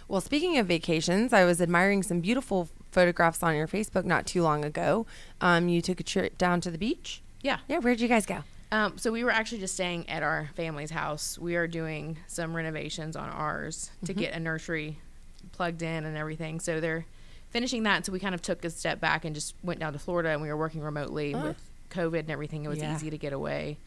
Well, 0.08 0.22
speaking 0.22 0.58
of 0.58 0.66
vacations, 0.68 1.32
I 1.34 1.46
was 1.46 1.62
admiring 1.62 2.02
some 2.04 2.20
beautiful 2.22 2.68
photographs 2.92 3.44
on 3.44 3.56
your 3.56 3.68
Facebook 3.68 4.04
not 4.06 4.26
too 4.26 4.42
long 4.42 4.66
ago. 4.66 5.06
Um, 5.40 5.70
you 5.70 5.82
took 5.82 6.00
a 6.00 6.04
trip 6.04 6.38
down 6.38 6.60
to 6.62 6.72
the 6.72 6.78
beach. 6.80 7.22
yeah. 7.42 7.60
Yeah. 7.68 7.78
Where'd 7.80 8.02
you 8.02 8.08
guys 8.08 8.26
go? 8.26 8.40
Um, 8.72 8.98
so 8.98 9.12
we 9.12 9.24
were 9.24 9.32
actually 9.32 9.60
just 9.60 9.74
staying 9.76 10.10
at 10.10 10.22
our 10.24 10.50
family's 10.56 10.92
house. 10.92 11.38
We 11.40 11.56
are 11.56 11.68
doing 11.68 12.18
some 12.28 12.56
renovations 12.56 13.16
on 13.16 13.30
ours 13.30 13.90
to 14.06 14.14
get 14.14 14.34
a 14.34 14.40
nursery 14.40 15.00
plugged 15.60 15.82
in 15.82 16.06
and 16.06 16.16
everything. 16.16 16.62
So 16.62 16.80
they're 16.80 17.06
finishing 17.50 17.84
that. 17.84 18.06
So 18.06 18.14
we 18.14 18.20
kind 18.22 18.34
of 18.34 18.42
took 18.42 18.64
a 18.64 18.70
step 18.70 19.02
back 19.02 19.26
and 19.26 19.36
just 19.36 19.54
went 19.62 19.82
down 19.82 19.92
to 19.92 20.00
Florida 20.00 20.30
and 20.30 20.42
we 20.42 20.48
were 20.48 20.56
working 20.56 20.80
remotely 20.82 21.36
Oh. 21.36 21.48
with 21.48 21.58
COVID 21.90 22.20
and 22.22 22.32
everything. 22.32 22.64
It 22.64 22.70
was 22.70 22.80
Yeah. 22.80 22.96
easy 22.96 23.10
to 23.10 23.18
get 23.18 23.34
away. 23.34 23.78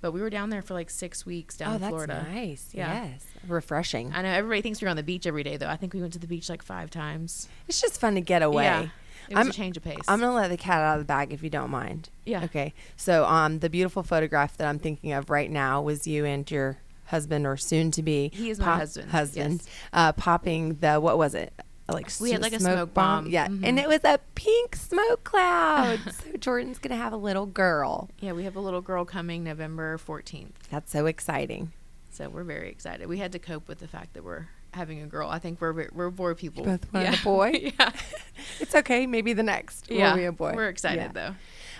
But 0.00 0.12
we 0.12 0.22
were 0.22 0.30
down 0.30 0.48
there 0.48 0.62
for 0.62 0.72
like 0.72 0.88
six 0.88 1.26
weeks 1.26 1.58
down 1.58 1.72
oh, 1.72 1.74
in 1.74 1.80
that's 1.82 1.90
Florida. 1.90 2.26
nice. 2.32 2.70
Yeah. 2.72 3.08
Yes. 3.10 3.26
Refreshing. 3.46 4.10
I 4.14 4.22
know 4.22 4.30
everybody 4.30 4.62
thinks 4.62 4.80
we're 4.80 4.88
on 4.88 4.96
the 4.96 5.02
beach 5.02 5.26
every 5.26 5.42
day, 5.42 5.58
though. 5.58 5.68
I 5.68 5.76
think 5.76 5.92
we 5.92 6.00
went 6.00 6.14
to 6.14 6.18
the 6.18 6.26
beach 6.26 6.48
like 6.48 6.62
five 6.62 6.88
times. 6.90 7.46
It's 7.68 7.78
just 7.78 8.00
fun 8.00 8.14
to 8.14 8.22
get 8.22 8.40
away. 8.40 8.64
Yeah, 8.64 8.80
it 9.28 9.34
was 9.34 9.36
I'm- 9.36 9.48
a 9.50 9.52
change 9.52 9.76
of 9.76 9.82
pace. 9.84 9.98
I'm 10.08 10.20
gonna 10.20 10.32
let 10.34 10.48
the 10.48 10.56
cat 10.56 10.80
out 10.80 10.94
of 10.94 11.00
the 11.00 11.04
bag 11.04 11.34
if 11.34 11.42
you 11.42 11.50
don't 11.50 11.70
mind. 11.70 12.08
Yeah. 12.24 12.44
Okay. 12.44 12.72
So, 12.96 13.26
um, 13.26 13.58
the 13.58 13.68
beautiful 13.68 14.02
photograph 14.02 14.56
that 14.56 14.66
I'm 14.66 14.78
thinking 14.78 15.12
of 15.12 15.28
right 15.28 15.50
now 15.50 15.82
was 15.82 16.06
you 16.06 16.24
and 16.24 16.50
your 16.50 16.78
husband 17.08 17.46
or 17.46 17.56
soon 17.56 17.90
to 17.92 18.02
be. 18.02 18.30
He 18.32 18.50
is 18.50 18.58
my 18.58 18.76
husband, 18.76 19.10
Husband. 19.10 19.60
yes. 19.64 19.68
Uh, 19.92 20.12
popping 20.12 20.74
the 20.80 20.96
what 21.00 21.18
was 21.18 21.34
it? 21.34 21.52
Like 21.90 22.10
We 22.20 22.32
had 22.32 22.42
like 22.42 22.52
a 22.52 22.60
smoke 22.60 22.92
bomb. 22.92 23.28
Yeah, 23.28 23.48
Mhm. 23.48 23.60
and 23.64 23.78
it 23.80 23.88
was 23.88 24.04
a 24.04 24.20
pink 24.34 24.76
smoke 24.76 25.24
cloud. 25.24 25.98
so 26.12 26.36
Jordan's 26.38 26.78
gonna 26.78 26.96
have 26.96 27.14
a 27.14 27.16
little 27.16 27.46
girl. 27.46 28.10
yeah, 28.20 28.32
we 28.32 28.44
have 28.44 28.56
a 28.56 28.60
little 28.60 28.82
girl 28.82 29.04
coming 29.06 29.42
November 29.42 29.96
14th, 29.98 30.52
That's 30.70 30.92
so 30.92 31.06
exciting. 31.06 31.72
so 32.10 32.28
we're 32.28 32.44
very 32.44 32.68
excited. 32.68 33.08
We 33.08 33.16
had 33.18 33.32
to 33.32 33.38
cope 33.38 33.68
with 33.68 33.78
the 33.78 33.88
fact 33.88 34.12
that 34.14 34.22
we're 34.24 34.48
having 34.74 35.00
a 35.00 35.06
girl. 35.06 35.30
I 35.30 35.38
think 35.38 35.62
we're 35.62 35.88
we're 35.94 36.10
bored 36.10 36.36
people. 36.36 36.62
You 36.62 36.72
both 36.72 36.92
wanted 36.92 37.12
yeah. 37.14 37.20
a 37.20 37.24
boy? 37.24 37.52
yeah, 37.80 37.90
It's 38.60 38.74
okay. 38.74 39.06
Maybe 39.06 39.32
the 39.32 39.42
next 39.42 39.90
yeah. 39.90 40.10
will 40.10 40.18
be 40.18 40.24
a 40.26 40.32
boy. 40.32 40.52
We're 40.54 40.68
excited 40.68 41.12
Yeah. 41.14 41.30
though. 41.30 41.34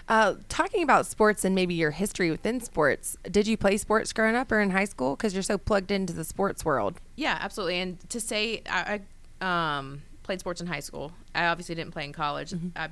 Uh, 0.09 0.35
talking 0.49 0.83
about 0.83 1.07
sports 1.07 1.45
and 1.45 1.55
maybe 1.55 1.75
your 1.75 1.91
history 1.91 2.31
within 2.31 2.61
sports, 2.61 3.19
did 3.31 3.47
you 3.47 3.59
play 3.59 3.77
sports 3.77 4.13
growing 4.13 4.35
up 4.35 4.51
or 4.51 4.59
in 4.61 4.71
high 4.71 4.87
school? 4.87 5.15
Because 5.15 5.35
you're 5.35 5.43
so 5.43 5.59
plugged 5.59 5.91
into 5.91 6.15
the 6.15 6.25
sports 6.25 6.65
world. 6.65 6.99
Yeah, 7.15 7.37
absolutely. 7.41 7.79
And 7.79 8.09
to 8.09 8.19
say 8.19 8.63
I, 8.71 9.01
I 9.43 9.79
um, 9.79 10.03
played 10.23 10.41
sports 10.41 10.61
in 10.61 10.67
high 10.67 10.81
school. 10.81 11.13
I 11.35 11.47
obviously 11.47 11.75
didn't 11.75 11.93
play 11.93 12.05
in 12.05 12.13
college. 12.13 12.53
Mm-hmm. 12.53 12.69
I 12.77 12.89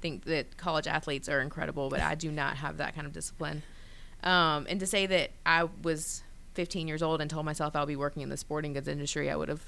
think 0.00 0.24
that 0.24 0.56
college 0.56 0.86
athletes 0.86 1.28
are 1.28 1.40
incredible, 1.40 1.90
but 1.90 2.00
I 2.00 2.14
do 2.14 2.30
not 2.30 2.56
have 2.56 2.78
that 2.78 2.94
kind 2.94 3.06
of 3.06 3.12
discipline. 3.12 3.62
Um, 4.22 4.66
and 4.68 4.80
to 4.80 4.86
say 4.86 5.06
that 5.06 5.30
I 5.44 5.68
was 5.82 6.22
15 6.54 6.88
years 6.88 7.02
old 7.02 7.20
and 7.20 7.30
told 7.30 7.44
myself 7.44 7.76
I'll 7.76 7.86
be 7.86 7.96
working 7.96 8.22
in 8.22 8.30
the 8.30 8.36
sporting 8.36 8.72
goods 8.72 8.88
industry, 8.88 9.30
I 9.30 9.36
would 9.36 9.48
have 9.48 9.62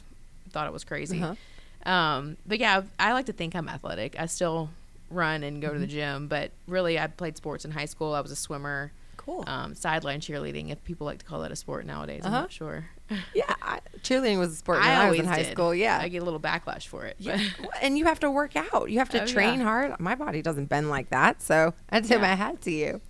thought 0.50 0.66
it 0.66 0.72
was 0.72 0.84
crazy. 0.84 1.22
Uh-huh. 1.22 1.90
Um, 1.90 2.36
but 2.46 2.58
yeah, 2.58 2.82
I 2.98 3.12
like 3.12 3.26
to 3.26 3.32
think 3.32 3.54
I'm 3.54 3.68
athletic. 3.68 4.18
I 4.18 4.26
still 4.26 4.70
run 5.10 5.42
and 5.42 5.60
go 5.60 5.72
to 5.72 5.78
the 5.78 5.86
Mm-hmm. 5.86 5.94
gym, 5.94 6.28
but 6.28 6.52
really, 6.66 6.98
I 6.98 7.06
played 7.08 7.36
sports 7.36 7.64
in 7.64 7.70
high 7.70 7.84
school. 7.86 8.14
I 8.14 8.20
was 8.20 8.30
a 8.30 8.36
swimmer. 8.36 8.92
Cool. 9.16 9.44
Um, 9.46 9.74
sideline 9.74 10.20
cheerleading, 10.20 10.70
if 10.70 10.82
people 10.84 11.04
like 11.06 11.18
to 11.18 11.24
call 11.26 11.40
that 11.42 11.52
a 11.52 11.56
sport 11.56 11.84
nowadays, 11.84 12.22
I'm 12.24 12.32
Uh-huh. 12.32 12.40
not 12.42 12.52
sure. 12.52 12.86
yeah, 13.34 13.54
I, 13.60 13.80
cheerleading 14.02 14.38
was 14.38 14.52
a 14.52 14.56
sport 14.56 14.78
when 14.78 14.88
I 14.88 15.06
I, 15.06 15.10
was 15.10 15.18
in 15.18 15.26
high 15.26 15.42
did. 15.42 15.52
school. 15.52 15.74
Yeah. 15.74 15.98
I 16.00 16.08
get 16.08 16.22
a 16.22 16.24
little 16.24 16.40
backlash 16.40 16.86
for 16.86 17.04
it. 17.04 17.16
yeah. 17.18 17.38
and 17.82 17.98
you 17.98 18.06
have 18.06 18.20
to 18.20 18.30
work 18.30 18.56
out. 18.56 18.90
You 18.90 18.98
have 18.98 19.10
to 19.10 19.22
Oh, 19.22 19.26
train 19.26 19.58
yeah. 19.58 19.64
hard. 19.66 20.00
My 20.00 20.14
body 20.14 20.40
doesn't 20.42 20.66
bend 20.70 20.88
like 20.88 21.10
that. 21.10 21.42
So 21.42 21.74
I 21.90 22.00
tip 22.00 22.12
Yeah. 22.12 22.18
my 22.18 22.34
hat 22.34 22.62
to 22.62 22.70
you. 22.70 23.00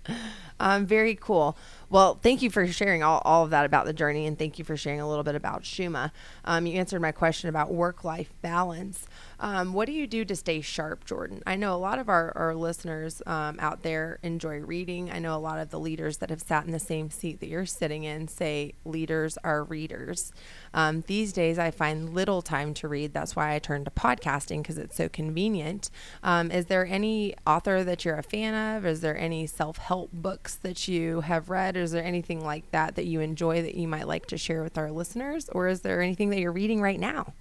Um, 0.59 0.85
very 0.85 1.15
cool. 1.15 1.55
Well, 1.91 2.17
thank 2.21 2.41
you 2.41 2.49
for 2.49 2.65
sharing 2.67 3.03
all, 3.03 3.21
all 3.25 3.43
of 3.43 3.49
that 3.49 3.65
about 3.65 3.85
the 3.85 3.91
journey, 3.91 4.25
and 4.25 4.39
thank 4.39 4.57
you 4.57 4.63
for 4.63 4.77
sharing 4.77 5.01
a 5.01 5.09
little 5.09 5.25
bit 5.25 5.35
about 5.35 5.63
Shuma. 5.63 6.11
Um, 6.45 6.65
you 6.65 6.79
answered 6.79 7.01
my 7.01 7.11
question 7.11 7.49
about 7.49 7.73
work 7.73 8.05
life 8.05 8.31
balance. 8.41 9.05
Um, 9.41 9.73
what 9.73 9.87
do 9.87 9.91
you 9.91 10.07
do 10.07 10.23
to 10.23 10.35
stay 10.35 10.61
sharp, 10.61 11.03
Jordan? 11.03 11.43
I 11.45 11.57
know 11.57 11.75
a 11.75 11.77
lot 11.77 11.99
of 11.99 12.07
our, 12.07 12.31
our 12.37 12.55
listeners 12.55 13.21
um, 13.25 13.57
out 13.59 13.83
there 13.83 14.19
enjoy 14.23 14.59
reading. 14.59 15.11
I 15.11 15.19
know 15.19 15.35
a 15.35 15.39
lot 15.39 15.59
of 15.59 15.69
the 15.69 15.79
leaders 15.79 16.17
that 16.17 16.29
have 16.29 16.41
sat 16.41 16.63
in 16.65 16.71
the 16.71 16.79
same 16.79 17.09
seat 17.09 17.41
that 17.41 17.47
you're 17.47 17.65
sitting 17.65 18.05
in 18.05 18.29
say 18.29 18.73
leaders 18.85 19.37
are 19.43 19.63
readers. 19.65 20.31
Um, 20.73 21.03
these 21.07 21.33
days, 21.33 21.59
I 21.59 21.71
find 21.71 22.13
little 22.13 22.41
time 22.41 22.73
to 22.75 22.87
read. 22.87 23.13
That's 23.13 23.35
why 23.35 23.53
I 23.53 23.59
turned 23.59 23.85
to 23.85 23.91
podcasting 23.91 24.61
because 24.61 24.77
it's 24.77 24.95
so 24.95 25.09
convenient. 25.09 25.89
Um, 26.23 26.51
is 26.51 26.67
there 26.67 26.85
any 26.85 27.35
author 27.45 27.83
that 27.83 28.05
you're 28.05 28.15
a 28.15 28.23
fan 28.23 28.77
of? 28.77 28.85
Is 28.85 29.01
there 29.01 29.17
any 29.17 29.45
self 29.45 29.77
help 29.77 30.11
books 30.13 30.55
that 30.55 30.87
you 30.87 31.21
have 31.21 31.49
read? 31.49 31.75
Is 31.81 31.91
there 31.91 32.03
anything 32.03 32.43
like 32.43 32.69
that 32.71 32.95
that 32.95 33.05
you 33.05 33.19
enjoy 33.21 33.61
that 33.61 33.75
you 33.75 33.87
might 33.87 34.07
like 34.07 34.25
to 34.27 34.37
share 34.37 34.63
with 34.63 34.77
our 34.77 34.91
listeners? 34.91 35.49
Or 35.49 35.67
is 35.67 35.81
there 35.81 36.01
anything 36.01 36.29
that 36.29 36.39
you're 36.39 36.51
reading 36.51 36.81
right 36.81 36.99
now? 36.99 37.33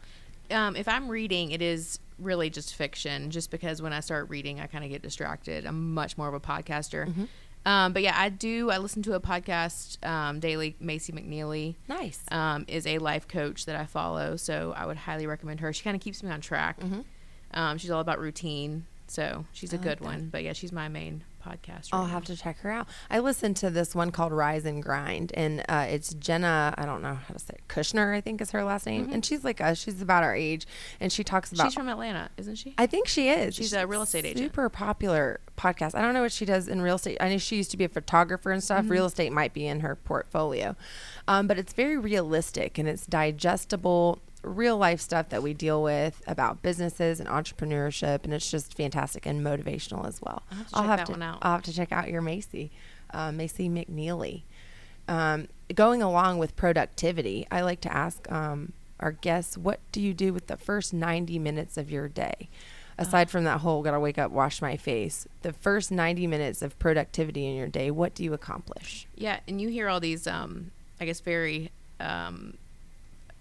Um, 0.50 0.74
if 0.76 0.88
I'm 0.88 1.08
reading, 1.08 1.52
it 1.52 1.62
is 1.62 1.98
really 2.18 2.50
just 2.50 2.74
fiction. 2.74 3.30
Just 3.30 3.50
because 3.50 3.80
when 3.80 3.92
I 3.92 4.00
start 4.00 4.28
reading, 4.28 4.60
I 4.60 4.66
kind 4.66 4.84
of 4.84 4.90
get 4.90 5.02
distracted. 5.02 5.64
I'm 5.66 5.94
much 5.94 6.18
more 6.18 6.28
of 6.28 6.34
a 6.34 6.40
podcaster. 6.40 7.06
Mm-hmm. 7.06 7.24
Um, 7.66 7.92
but 7.92 8.02
yeah, 8.02 8.14
I 8.16 8.30
do. 8.30 8.70
I 8.70 8.78
listen 8.78 9.02
to 9.02 9.12
a 9.12 9.20
podcast 9.20 10.02
um, 10.06 10.40
daily. 10.40 10.76
Macy 10.80 11.12
McNeely 11.12 11.74
Nice. 11.88 12.22
um, 12.32 12.64
is 12.68 12.86
a 12.86 12.98
life 12.98 13.28
coach 13.28 13.66
that 13.66 13.76
I 13.76 13.84
follow, 13.84 14.36
so 14.36 14.72
I 14.74 14.86
would 14.86 14.96
highly 14.96 15.26
recommend 15.26 15.60
her. 15.60 15.70
She 15.72 15.84
kind 15.84 15.94
of 15.94 16.00
keeps 16.00 16.22
me 16.22 16.30
on 16.30 16.40
track. 16.40 16.78
Um, 17.52 17.76
she's 17.78 17.90
all 17.90 18.00
about 18.00 18.18
routine, 18.18 18.86
so 19.08 19.44
she's 19.52 19.72
a 19.74 19.76
Mm-hmm. 19.76 19.86
Like 19.86 19.98
good 19.98 20.04
one. 20.06 20.28
But 20.32 20.42
yeah, 20.42 20.54
she's 20.54 20.72
my 20.72 20.88
main 20.88 21.22
podcast. 21.40 21.88
I'll 21.92 22.06
now. 22.06 22.12
have 22.12 22.24
to 22.24 22.36
check 22.36 22.58
her 22.60 22.70
out. 22.70 22.88
I 23.10 23.18
listened 23.18 23.56
to 23.58 23.70
this 23.70 23.94
one 23.94 24.10
called 24.10 24.32
Rise 24.32 24.64
and 24.64 24.82
Grind, 24.82 25.32
and 25.34 25.64
uh, 25.68 25.86
it's 25.88 26.14
Jenna. 26.14 26.74
I 26.76 26.86
don't 26.86 27.02
know 27.02 27.14
how 27.14 27.34
to 27.34 27.38
say 27.38 27.54
it, 27.54 27.68
Kushner. 27.68 28.14
I 28.14 28.20
think 28.20 28.40
is 28.40 28.50
her 28.52 28.64
last 28.64 28.86
name, 28.86 29.10
and 29.12 29.24
she's 29.24 29.44
like 29.44 29.60
us. 29.60 29.78
She's 29.78 30.00
about 30.00 30.22
our 30.22 30.34
age, 30.34 30.66
and 31.00 31.12
she 31.12 31.24
talks 31.24 31.52
about. 31.52 31.62
Mm-hmm. 31.62 31.68
She's 31.68 31.74
from 31.74 31.88
Atlanta, 31.88 32.30
isn't 32.36 32.56
she? 32.56 32.74
I 32.78 32.86
think 32.86 33.08
she 33.08 33.28
is. 33.28 33.54
She's 33.54 33.72
a 33.72 33.86
real 33.86 34.02
estate 34.02 34.24
agent. 34.24 34.38
Super 34.38 34.68
popular 34.68 35.40
podcast. 35.56 35.94
I 35.94 36.02
don't 36.02 36.14
know 36.14 36.22
what 36.22 36.32
she 36.32 36.44
does 36.44 36.68
in 36.68 36.80
real 36.82 36.96
estate. 36.96 37.18
I 37.20 37.28
know 37.28 37.38
she 37.38 37.56
used 37.56 37.70
to 37.72 37.76
be 37.76 37.84
a 37.84 37.88
photographer 37.88 38.50
and 38.50 38.62
stuff. 38.62 38.82
Mm-hmm. 38.82 38.92
Real 38.92 39.06
estate 39.06 39.32
might 39.32 39.52
be 39.52 39.66
in 39.66 39.80
her 39.80 39.96
portfolio, 39.96 40.76
um, 41.28 41.46
but 41.46 41.58
it's 41.58 41.72
very 41.72 41.96
realistic 41.96 42.78
and 42.78 42.88
it's 42.88 43.06
digestible, 43.06 44.20
real 44.42 44.76
life 44.76 45.00
stuff 45.00 45.28
that 45.30 45.42
we 45.42 45.54
deal 45.54 45.82
with 45.82 46.22
about 46.26 46.62
businesses 46.62 47.20
and 47.20 47.28
entrepreneurship, 47.28 48.24
and 48.24 48.32
it's 48.32 48.50
just 48.50 48.74
fantastic 48.74 49.26
and 49.26 49.44
motivational 49.44 50.06
as 50.06 50.20
well. 50.22 50.42
I'll 50.72 50.84
have 50.84 51.00
to 51.00 51.06
check 51.06 51.06
that 51.06 51.12
one 51.12 51.22
out. 51.22 51.38
I'll 51.42 51.52
have 51.52 51.62
to 51.62 51.72
check 51.72 51.92
out 51.92 52.08
your 52.08 52.22
Macy, 52.22 52.70
uh, 53.12 53.32
Macy 53.32 53.68
McNeely. 53.68 54.42
Um, 55.08 55.48
going 55.74 56.02
along 56.02 56.38
with 56.38 56.56
productivity, 56.56 57.46
I 57.50 57.62
like 57.62 57.80
to 57.82 57.92
ask 57.92 58.30
um, 58.30 58.72
our 59.00 59.12
guests, 59.12 59.58
what 59.58 59.80
do 59.92 60.00
you 60.00 60.14
do 60.14 60.32
with 60.32 60.46
the 60.46 60.56
first 60.56 60.94
90 60.94 61.38
minutes 61.38 61.76
of 61.76 61.90
your 61.90 62.08
day? 62.08 62.48
Aside 62.98 63.30
from 63.30 63.44
that 63.44 63.60
whole 63.60 63.82
gotta 63.82 63.98
wake 63.98 64.18
up, 64.18 64.30
wash 64.30 64.60
my 64.60 64.76
face, 64.76 65.26
the 65.40 65.54
first 65.54 65.90
90 65.90 66.26
minutes 66.26 66.60
of 66.60 66.78
productivity 66.78 67.46
in 67.46 67.56
your 67.56 67.66
day, 67.66 67.90
what 67.90 68.14
do 68.14 68.22
you 68.22 68.34
accomplish? 68.34 69.06
Yeah, 69.14 69.40
and 69.48 69.58
you 69.58 69.70
hear 69.70 69.88
all 69.88 70.00
these, 70.00 70.26
um, 70.26 70.70
I 71.00 71.06
guess, 71.06 71.20
very 71.20 71.70
um, 71.98 72.58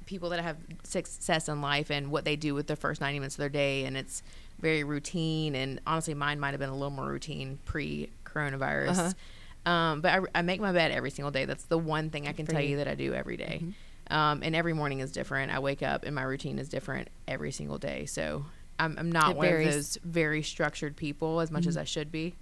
people 0.09 0.29
that 0.31 0.39
have 0.41 0.57
success 0.83 1.47
in 1.47 1.61
life 1.61 1.91
and 1.91 2.09
what 2.09 2.25
they 2.25 2.35
do 2.35 2.55
with 2.55 2.65
the 2.65 2.75
first 2.75 2.99
90 2.99 3.19
minutes 3.19 3.35
of 3.35 3.39
their 3.39 3.47
day, 3.49 3.85
and 3.85 3.95
it's 3.95 4.23
very 4.59 4.83
routine. 4.83 5.53
And 5.53 5.79
honestly, 5.85 6.15
mine 6.15 6.39
might 6.39 6.49
have 6.49 6.59
been 6.59 6.69
a 6.69 6.73
little 6.73 6.89
more 6.89 7.07
routine 7.07 7.59
pre 7.63 8.09
coronavirus. 8.25 8.97
Uh-huh. 8.97 9.71
Um, 9.71 10.01
but 10.01 10.11
I, 10.11 10.39
I 10.39 10.41
make 10.41 10.59
my 10.59 10.71
bed 10.71 10.91
every 10.91 11.11
single 11.11 11.29
day. 11.31 11.45
That's 11.45 11.65
the 11.65 11.77
one 11.77 12.09
thing 12.09 12.27
I 12.27 12.33
can 12.33 12.47
For 12.47 12.53
tell 12.53 12.61
you. 12.61 12.69
you 12.69 12.77
that 12.77 12.87
I 12.87 12.95
do 12.95 13.13
every 13.13 13.37
day. 13.37 13.63
Um, 14.09 14.41
and 14.41 14.55
every 14.55 14.73
morning 14.73 14.99
is 14.99 15.11
different. 15.11 15.51
I 15.51 15.59
wake 15.59 15.83
up 15.83 16.03
and 16.03 16.15
my 16.15 16.23
routine 16.23 16.57
is 16.57 16.69
different 16.69 17.09
every 17.27 17.51
single 17.51 17.77
day. 17.77 18.07
So 18.07 18.45
I'm, 18.79 18.95
I'm 18.97 19.11
not 19.11 19.31
It 19.31 19.37
one 19.37 19.47
varies. 19.47 19.67
of 19.67 19.73
those 19.73 19.97
very 20.03 20.41
structured 20.41 20.95
people 20.95 21.39
as 21.39 21.51
much 21.51 21.67
as 21.67 21.77
I 21.77 21.83
should 21.83 22.11
be. 22.11 22.35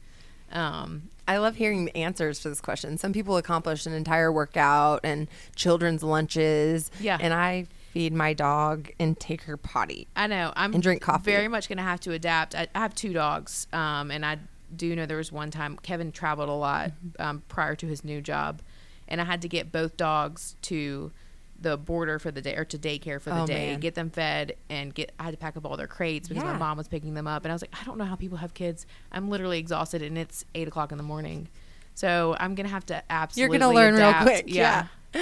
Um, 0.52 1.10
I 1.28 1.38
love 1.38 1.56
hearing 1.58 1.86
the 1.86 1.96
answers 1.98 2.40
for 2.40 2.50
this 2.50 2.62
question. 2.62 2.98
Some 2.98 3.12
people 3.14 3.38
accomplish 3.38 3.86
an 3.86 3.94
entire 3.94 4.32
workout 4.32 5.02
and 5.04 5.28
children's 5.56 6.04
lunches. 6.04 6.90
Yeah. 7.00 7.18
And 7.20 7.34
I 7.34 7.66
feed 7.92 8.14
my 8.14 8.34
dog 8.34 8.90
and 9.00 9.20
take 9.20 9.44
her 9.44 9.58
potty. 9.58 10.08
I 10.16 10.28
know. 10.28 10.54
I'm 10.56 10.74
And 10.74 10.82
drink 10.82 11.02
coffee. 11.02 11.32
Very 11.32 11.48
much 11.48 11.68
going 11.68 11.78
to 11.78 11.84
have 11.84 12.00
to 12.02 12.14
adapt. 12.14 12.56
I, 12.56 12.68
I 12.74 12.80
have 12.80 12.96
two 12.96 13.12
dogs, 13.12 13.68
um, 13.74 14.10
and 14.12 14.26
I 14.26 14.38
do 14.76 14.96
know 14.96 15.06
there 15.06 15.18
was 15.18 15.32
one 15.32 15.52
time 15.52 15.78
Kevin 15.82 16.12
traveled 16.12 16.50
a 16.50 16.54
lot 16.54 16.92
Mm-hmm. 16.92 17.22
um, 17.22 17.44
prior 17.50 17.76
to 17.76 17.88
his 17.88 18.04
new 18.06 18.22
job, 18.22 18.62
and 19.08 19.20
I 19.20 19.24
had 19.26 19.42
to 19.42 19.48
get 19.50 19.72
both 19.72 19.98
dogs 19.98 20.56
to 20.64 21.12
the 21.60 21.76
border 21.78 22.20
for 22.20 22.30
the 22.32 22.42
day 22.42 22.56
or 22.56 22.66
to 22.66 22.78
daycare 22.78 23.20
for 23.22 23.32
the 23.32 23.42
Oh, 23.42 23.48
day, 23.48 23.72
man. 23.72 23.80
get 23.80 23.96
them 23.96 24.10
fed, 24.10 24.56
and 24.70 24.94
get. 24.94 25.12
I 25.20 25.24
had 25.24 25.32
to 25.32 25.38
pack 25.38 25.58
up 25.58 25.66
all 25.66 25.76
their 25.78 25.88
crates 25.88 26.28
because 26.28 26.44
Yeah. 26.44 26.54
my 26.54 26.58
mom 26.60 26.78
was 26.78 26.88
picking 26.88 27.14
them 27.14 27.28
up, 27.28 27.46
and 27.46 27.52
I 27.52 27.56
was 27.56 27.62
like, 27.64 27.74
I 27.80 27.84
don't 27.86 27.98
know 27.98 28.06
how 28.06 28.16
people 28.16 28.38
have 28.38 28.54
kids. 28.54 28.86
I'm 29.12 29.30
literally 29.30 29.58
exhausted, 29.60 30.02
and 30.02 30.18
it's 30.18 30.46
eight 30.56 30.68
o'clock 30.68 30.92
in 30.92 30.98
the 30.98 31.04
morning. 31.04 31.48
So 31.96 32.36
I'm 32.40 32.54
gonna 32.56 32.70
have 32.70 32.86
to 32.88 33.02
absolutely. 33.12 33.58
You're 33.58 33.60
gonna 33.60 33.74
learn 33.76 33.96
adapt. 33.96 34.26
real 34.26 34.36
quick. 34.36 34.46
Yeah. 34.54 34.88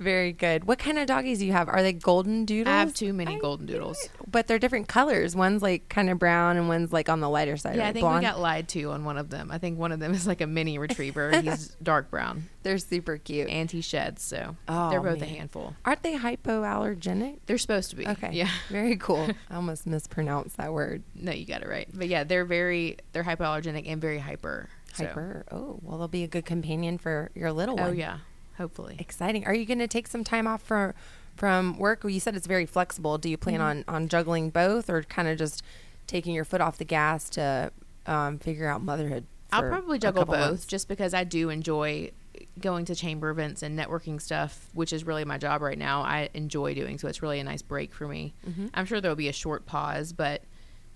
Very 0.00 0.32
good. 0.32 0.64
What 0.64 0.78
kind 0.78 0.98
of 0.98 1.06
doggies 1.06 1.40
do 1.40 1.46
you 1.46 1.52
have? 1.52 1.68
Are 1.68 1.82
they 1.82 1.92
golden 1.92 2.46
doodles? 2.46 2.72
I 2.72 2.80
have 2.80 2.94
too 2.94 3.12
many 3.12 3.38
golden 3.38 3.66
doodles. 3.66 4.08
But 4.26 4.46
they're 4.46 4.58
different 4.58 4.88
colors. 4.88 5.36
One's 5.36 5.60
like 5.60 5.90
kind 5.90 6.08
of 6.08 6.18
brown 6.18 6.56
and 6.56 6.68
one's 6.68 6.90
like 6.90 7.10
on 7.10 7.20
the 7.20 7.28
lighter 7.28 7.58
side. 7.58 7.76
Yeah, 7.76 7.86
I 7.86 7.92
think 7.92 8.02
blonde. 8.04 8.20
we 8.24 8.30
got 8.30 8.40
lied 8.40 8.66
to 8.70 8.92
on 8.92 9.04
one 9.04 9.18
of 9.18 9.28
them. 9.28 9.50
I 9.50 9.58
think 9.58 9.78
one 9.78 9.92
of 9.92 10.00
them 10.00 10.14
is 10.14 10.26
like 10.26 10.40
a 10.40 10.46
mini 10.46 10.78
retriever. 10.78 11.38
He's 11.42 11.68
dark 11.82 12.10
brown 12.10 12.48
They're 12.62 12.78
super 12.78 13.18
cute. 13.18 13.50
and 13.50 13.70
he 13.70 13.82
sheds, 13.82 14.22
so 14.22 14.56
Oh, 14.68 14.88
they're 14.88 15.02
both 15.02 15.20
man. 15.20 15.28
a 15.28 15.32
handful. 15.32 15.74
Aren't 15.84 16.02
they 16.02 16.16
hypoallergenic? 16.16 17.40
They're 17.46 17.58
supposed 17.58 17.90
to 17.90 17.96
be. 17.96 18.08
Okay. 18.08 18.30
Yeah. 18.32 18.48
Very 18.70 18.96
cool. 18.96 19.28
I 19.50 19.54
almost 19.56 19.86
mispronounced 19.86 20.56
that 20.56 20.72
word. 20.72 21.02
No, 21.14 21.32
you 21.32 21.44
got 21.44 21.62
it 21.62 21.68
right. 21.68 21.88
But 21.92 22.08
yeah, 22.08 22.24
they're 22.24 22.44
very 22.46 22.96
they're 23.12 23.24
hypoallergenic 23.24 23.84
and 23.86 24.00
very 24.00 24.18
hyper. 24.18 24.68
so- 24.94 25.04
Hyper. 25.06 25.44
Oh, 25.50 25.78
well, 25.82 25.98
they'll 25.98 26.08
be 26.08 26.24
a 26.24 26.28
good 26.28 26.46
companion 26.46 26.96
for 26.98 27.30
your 27.34 27.52
little 27.52 27.78
oh, 27.78 27.82
one. 27.82 27.90
Oh 27.90 27.92
yeah, 27.92 28.18
hopefully. 28.60 28.96
Exciting. 28.98 29.46
Are 29.46 29.54
you 29.54 29.64
going 29.64 29.78
to 29.78 29.88
take 29.88 30.06
some 30.06 30.22
time 30.22 30.46
off 30.46 30.62
for, 30.62 30.94
from 31.36 31.78
work? 31.78 32.04
Well, 32.04 32.10
you 32.10 32.20
said 32.20 32.36
it's 32.36 32.46
very 32.46 32.66
flexible. 32.66 33.18
Do 33.18 33.28
you 33.28 33.36
plan 33.36 33.60
Mm-hmm. 33.60 33.88
on, 33.90 34.02
on 34.02 34.08
juggling 34.08 34.50
both 34.50 34.90
or 34.90 35.02
kind 35.02 35.28
of 35.28 35.38
just 35.38 35.62
taking 36.06 36.34
your 36.34 36.44
foot 36.44 36.60
off 36.60 36.78
the 36.78 36.84
gas 36.84 37.30
to 37.30 37.72
um, 38.06 38.38
figure 38.38 38.68
out 38.68 38.82
motherhood? 38.82 39.24
I'll 39.52 39.68
probably 39.68 39.98
juggle 39.98 40.24
both 40.24 40.38
months? 40.38 40.66
just 40.66 40.86
because 40.86 41.12
I 41.12 41.24
do 41.24 41.50
enjoy 41.50 42.12
going 42.60 42.84
to 42.84 42.94
chamber 42.94 43.30
events 43.30 43.62
and 43.62 43.76
networking 43.78 44.20
stuff, 44.20 44.68
which 44.74 44.92
is 44.92 45.04
really 45.04 45.24
my 45.24 45.38
job 45.38 45.60
right 45.62 45.76
now. 45.78 46.02
I 46.02 46.28
enjoy 46.34 46.74
doing 46.74 46.98
so. 46.98 47.08
It's 47.08 47.20
really 47.22 47.40
a 47.40 47.44
nice 47.44 47.62
break 47.62 47.92
for 47.92 48.06
me. 48.06 48.32
Mm-hmm. 48.48 48.68
I'm 48.74 48.86
sure 48.86 49.00
there'll 49.00 49.16
be 49.16 49.28
a 49.28 49.32
short 49.32 49.66
pause, 49.66 50.12
but 50.12 50.42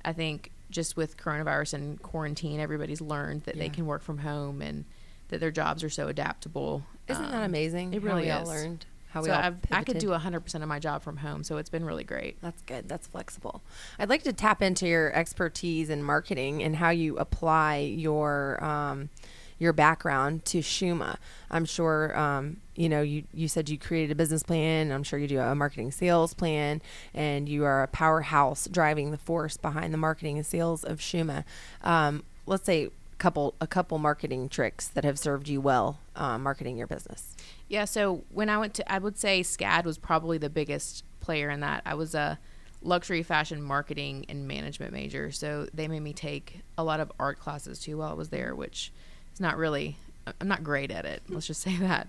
I 0.04 0.12
think 0.12 0.52
just 0.70 0.96
with 0.96 1.16
coronavirus 1.16 1.74
and 1.74 2.02
quarantine, 2.02 2.60
everybody's 2.60 3.00
learned 3.00 3.42
that 3.44 3.56
they 3.58 3.68
can 3.68 3.86
work 3.86 4.02
from 4.02 4.18
home 4.18 4.62
and 4.62 4.84
that 5.34 5.40
their 5.40 5.50
jobs 5.50 5.82
are 5.82 5.90
so 5.90 6.06
adaptable. 6.06 6.84
Isn't 7.08 7.30
that 7.30 7.38
Um, 7.38 7.42
amazing? 7.42 7.92
It 7.92 8.02
how 8.02 8.08
really 8.08 8.22
we 8.22 8.30
all 8.30 8.46
learned 8.46 8.86
how 9.10 9.20
so 9.22 9.28
we 9.28 9.30
all 9.32 9.42
I've, 9.42 9.56
I 9.70 9.82
could 9.84 9.98
do 9.98 10.08
100% 10.08 10.62
of 10.62 10.68
my 10.68 10.78
job 10.78 11.02
from 11.02 11.18
home, 11.18 11.44
so 11.44 11.56
it's 11.56 11.70
been 11.70 11.84
really 11.84 12.04
great. 12.04 12.40
That's 12.40 12.62
good. 12.62 12.88
That's 12.88 13.06
flexible. 13.06 13.62
I'd 13.98 14.08
like 14.08 14.22
to 14.24 14.32
tap 14.32 14.62
into 14.62 14.88
your 14.88 15.12
expertise 15.12 15.90
in 15.90 16.02
marketing 16.02 16.62
and 16.62 16.76
how 16.76 16.90
you 16.90 17.16
apply 17.18 17.78
your 17.78 18.62
um, 18.62 19.10
your 19.58 19.72
background 19.72 20.44
to 20.46 20.58
Shuma. 20.58 21.16
I'm 21.50 21.64
sure 21.64 22.16
um, 22.18 22.56
you 22.74 22.88
know 22.88 23.02
you 23.02 23.24
you 23.32 23.46
said 23.46 23.68
you 23.68 23.78
created 23.78 24.10
a 24.10 24.14
business 24.16 24.42
plan. 24.42 24.90
I'm 24.90 25.04
sure 25.04 25.18
you 25.18 25.28
do 25.28 25.38
a 25.38 25.54
marketing 25.54 25.92
sales 25.92 26.34
plan, 26.34 26.82
and 27.12 27.48
you 27.48 27.64
are 27.64 27.82
a 27.84 27.88
powerhouse 27.88 28.66
driving 28.66 29.10
the 29.12 29.18
force 29.18 29.56
behind 29.56 29.92
the 29.94 29.98
marketing 29.98 30.38
and 30.38 30.46
sales 30.46 30.82
of 30.82 30.98
Shuma. 30.98 31.44
Um, 31.82 32.24
let's 32.46 32.64
say 32.64 32.90
couple 33.18 33.54
a 33.60 33.66
couple 33.66 33.98
marketing 33.98 34.48
tricks 34.48 34.88
that 34.88 35.04
have 35.04 35.18
served 35.18 35.48
you 35.48 35.60
well 35.60 36.00
uh, 36.16 36.38
marketing 36.38 36.76
your 36.76 36.86
business. 36.86 37.36
Yeah, 37.68 37.84
so 37.84 38.24
when 38.30 38.48
I 38.48 38.58
went 38.58 38.74
to, 38.74 38.92
I 38.92 38.98
would 38.98 39.18
say 39.18 39.40
SCAD 39.40 39.84
was 39.84 39.98
probably 39.98 40.38
the 40.38 40.50
biggest 40.50 41.04
player 41.20 41.50
in 41.50 41.60
that. 41.60 41.82
I 41.86 41.94
was 41.94 42.14
a 42.14 42.38
luxury 42.82 43.22
fashion 43.22 43.62
marketing 43.62 44.26
and 44.28 44.46
management 44.46 44.92
major, 44.92 45.30
so 45.32 45.66
they 45.72 45.88
made 45.88 46.00
me 46.00 46.12
take 46.12 46.60
a 46.76 46.84
lot 46.84 47.00
of 47.00 47.10
art 47.18 47.38
classes 47.38 47.78
too 47.78 47.98
while 47.98 48.10
I 48.10 48.14
was 48.14 48.28
there, 48.28 48.54
which 48.54 48.92
is 49.32 49.40
not 49.40 49.56
really, 49.56 49.96
I'm 50.40 50.48
not 50.48 50.62
great 50.62 50.90
at 50.90 51.04
it. 51.04 51.22
Let's 51.28 51.46
just 51.46 51.60
say 51.62 51.76
that. 51.76 52.08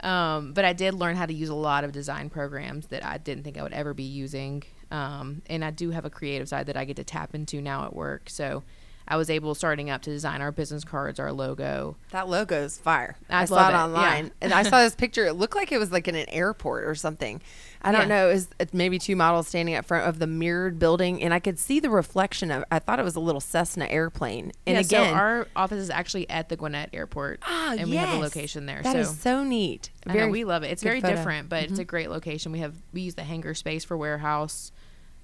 Um, 0.00 0.52
but 0.52 0.64
I 0.64 0.72
did 0.72 0.94
learn 0.94 1.16
how 1.16 1.24
to 1.24 1.32
use 1.32 1.48
a 1.48 1.54
lot 1.54 1.84
of 1.84 1.92
design 1.92 2.28
programs 2.28 2.88
that 2.88 3.04
I 3.04 3.16
didn't 3.18 3.44
think 3.44 3.56
I 3.56 3.62
would 3.62 3.72
ever 3.72 3.94
be 3.94 4.02
using. 4.02 4.62
Um, 4.90 5.42
and 5.48 5.64
I 5.64 5.70
do 5.70 5.90
have 5.90 6.04
a 6.04 6.10
creative 6.10 6.48
side 6.48 6.66
that 6.66 6.76
I 6.76 6.84
get 6.84 6.96
to 6.96 7.04
tap 7.04 7.34
into 7.34 7.62
now 7.62 7.84
at 7.86 7.94
work. 7.94 8.28
So 8.28 8.62
I 9.08 9.16
was 9.16 9.30
able 9.30 9.54
starting 9.54 9.88
up 9.90 10.02
to 10.02 10.10
design 10.10 10.40
our 10.42 10.50
business 10.50 10.82
cards, 10.84 11.20
our 11.20 11.32
logo. 11.32 11.96
That 12.10 12.28
logo 12.28 12.62
is 12.62 12.78
fire. 12.78 13.16
I 13.30 13.42
I, 13.42 13.44
saw 13.44 13.68
it 13.68 13.72
it, 13.72 13.76
online, 13.76 14.24
yeah. 14.26 14.30
and 14.40 14.52
I 14.52 14.62
saw 14.64 14.80
this 14.82 14.94
picture. 14.94 15.24
It 15.26 15.34
looked 15.34 15.54
like 15.54 15.70
it 15.70 15.78
was 15.78 15.92
like 15.92 16.08
in 16.08 16.14
an 16.14 16.28
airport 16.28 16.84
or 16.84 16.94
something. 16.94 17.40
I 17.82 17.92
don't 17.92 18.02
Yeah. 18.02 18.06
know. 18.08 18.28
It 18.58 18.74
maybe 18.74 18.98
two 18.98 19.14
models 19.14 19.46
standing 19.46 19.76
up 19.76 19.84
front 19.84 20.08
of 20.08 20.18
the 20.18 20.26
mirrored 20.26 20.78
building, 20.80 21.22
and 21.22 21.32
I 21.32 21.38
could 21.38 21.58
see 21.58 21.78
the 21.78 21.90
reflection 21.90 22.50
of. 22.50 22.64
I 22.70 22.80
thought 22.80 22.98
it 22.98 23.04
was 23.04 23.14
a 23.14 23.20
little 23.20 23.40
Cessna 23.40 23.86
airplane. 23.86 24.50
And 24.66 24.74
yeah, 24.74 24.80
again, 24.80 25.10
so 25.12 25.14
our 25.14 25.48
office 25.54 25.78
is 25.78 25.90
actually 25.90 26.28
at 26.28 26.48
the 26.48 26.56
Gwinnett 26.56 26.90
Airport, 26.92 27.40
ah, 27.42 27.76
and 27.78 27.88
we 27.88 27.96
have 27.96 28.16
a 28.18 28.20
location 28.20 28.66
there. 28.66 28.82
That 28.82 28.92
so 28.94 28.98
is 28.98 29.20
so 29.20 29.44
neat. 29.44 29.90
I 30.06 30.14
know 30.14 30.28
we 30.28 30.42
love 30.44 30.62
it. 30.64 30.68
It's 30.72 30.82
very 30.82 31.00
photo. 31.00 31.12
Mm-hmm. 31.12 31.16
different, 31.18 31.48
but 31.48 31.62
it's 31.64 31.78
a 31.78 31.84
great 31.84 32.10
location. 32.10 32.50
We 32.50 32.58
have 32.58 32.74
we 32.92 33.02
use 33.02 33.14
the 33.14 33.22
hangar 33.24 33.54
space 33.54 33.84
for 33.84 33.96
warehouse, 33.96 34.72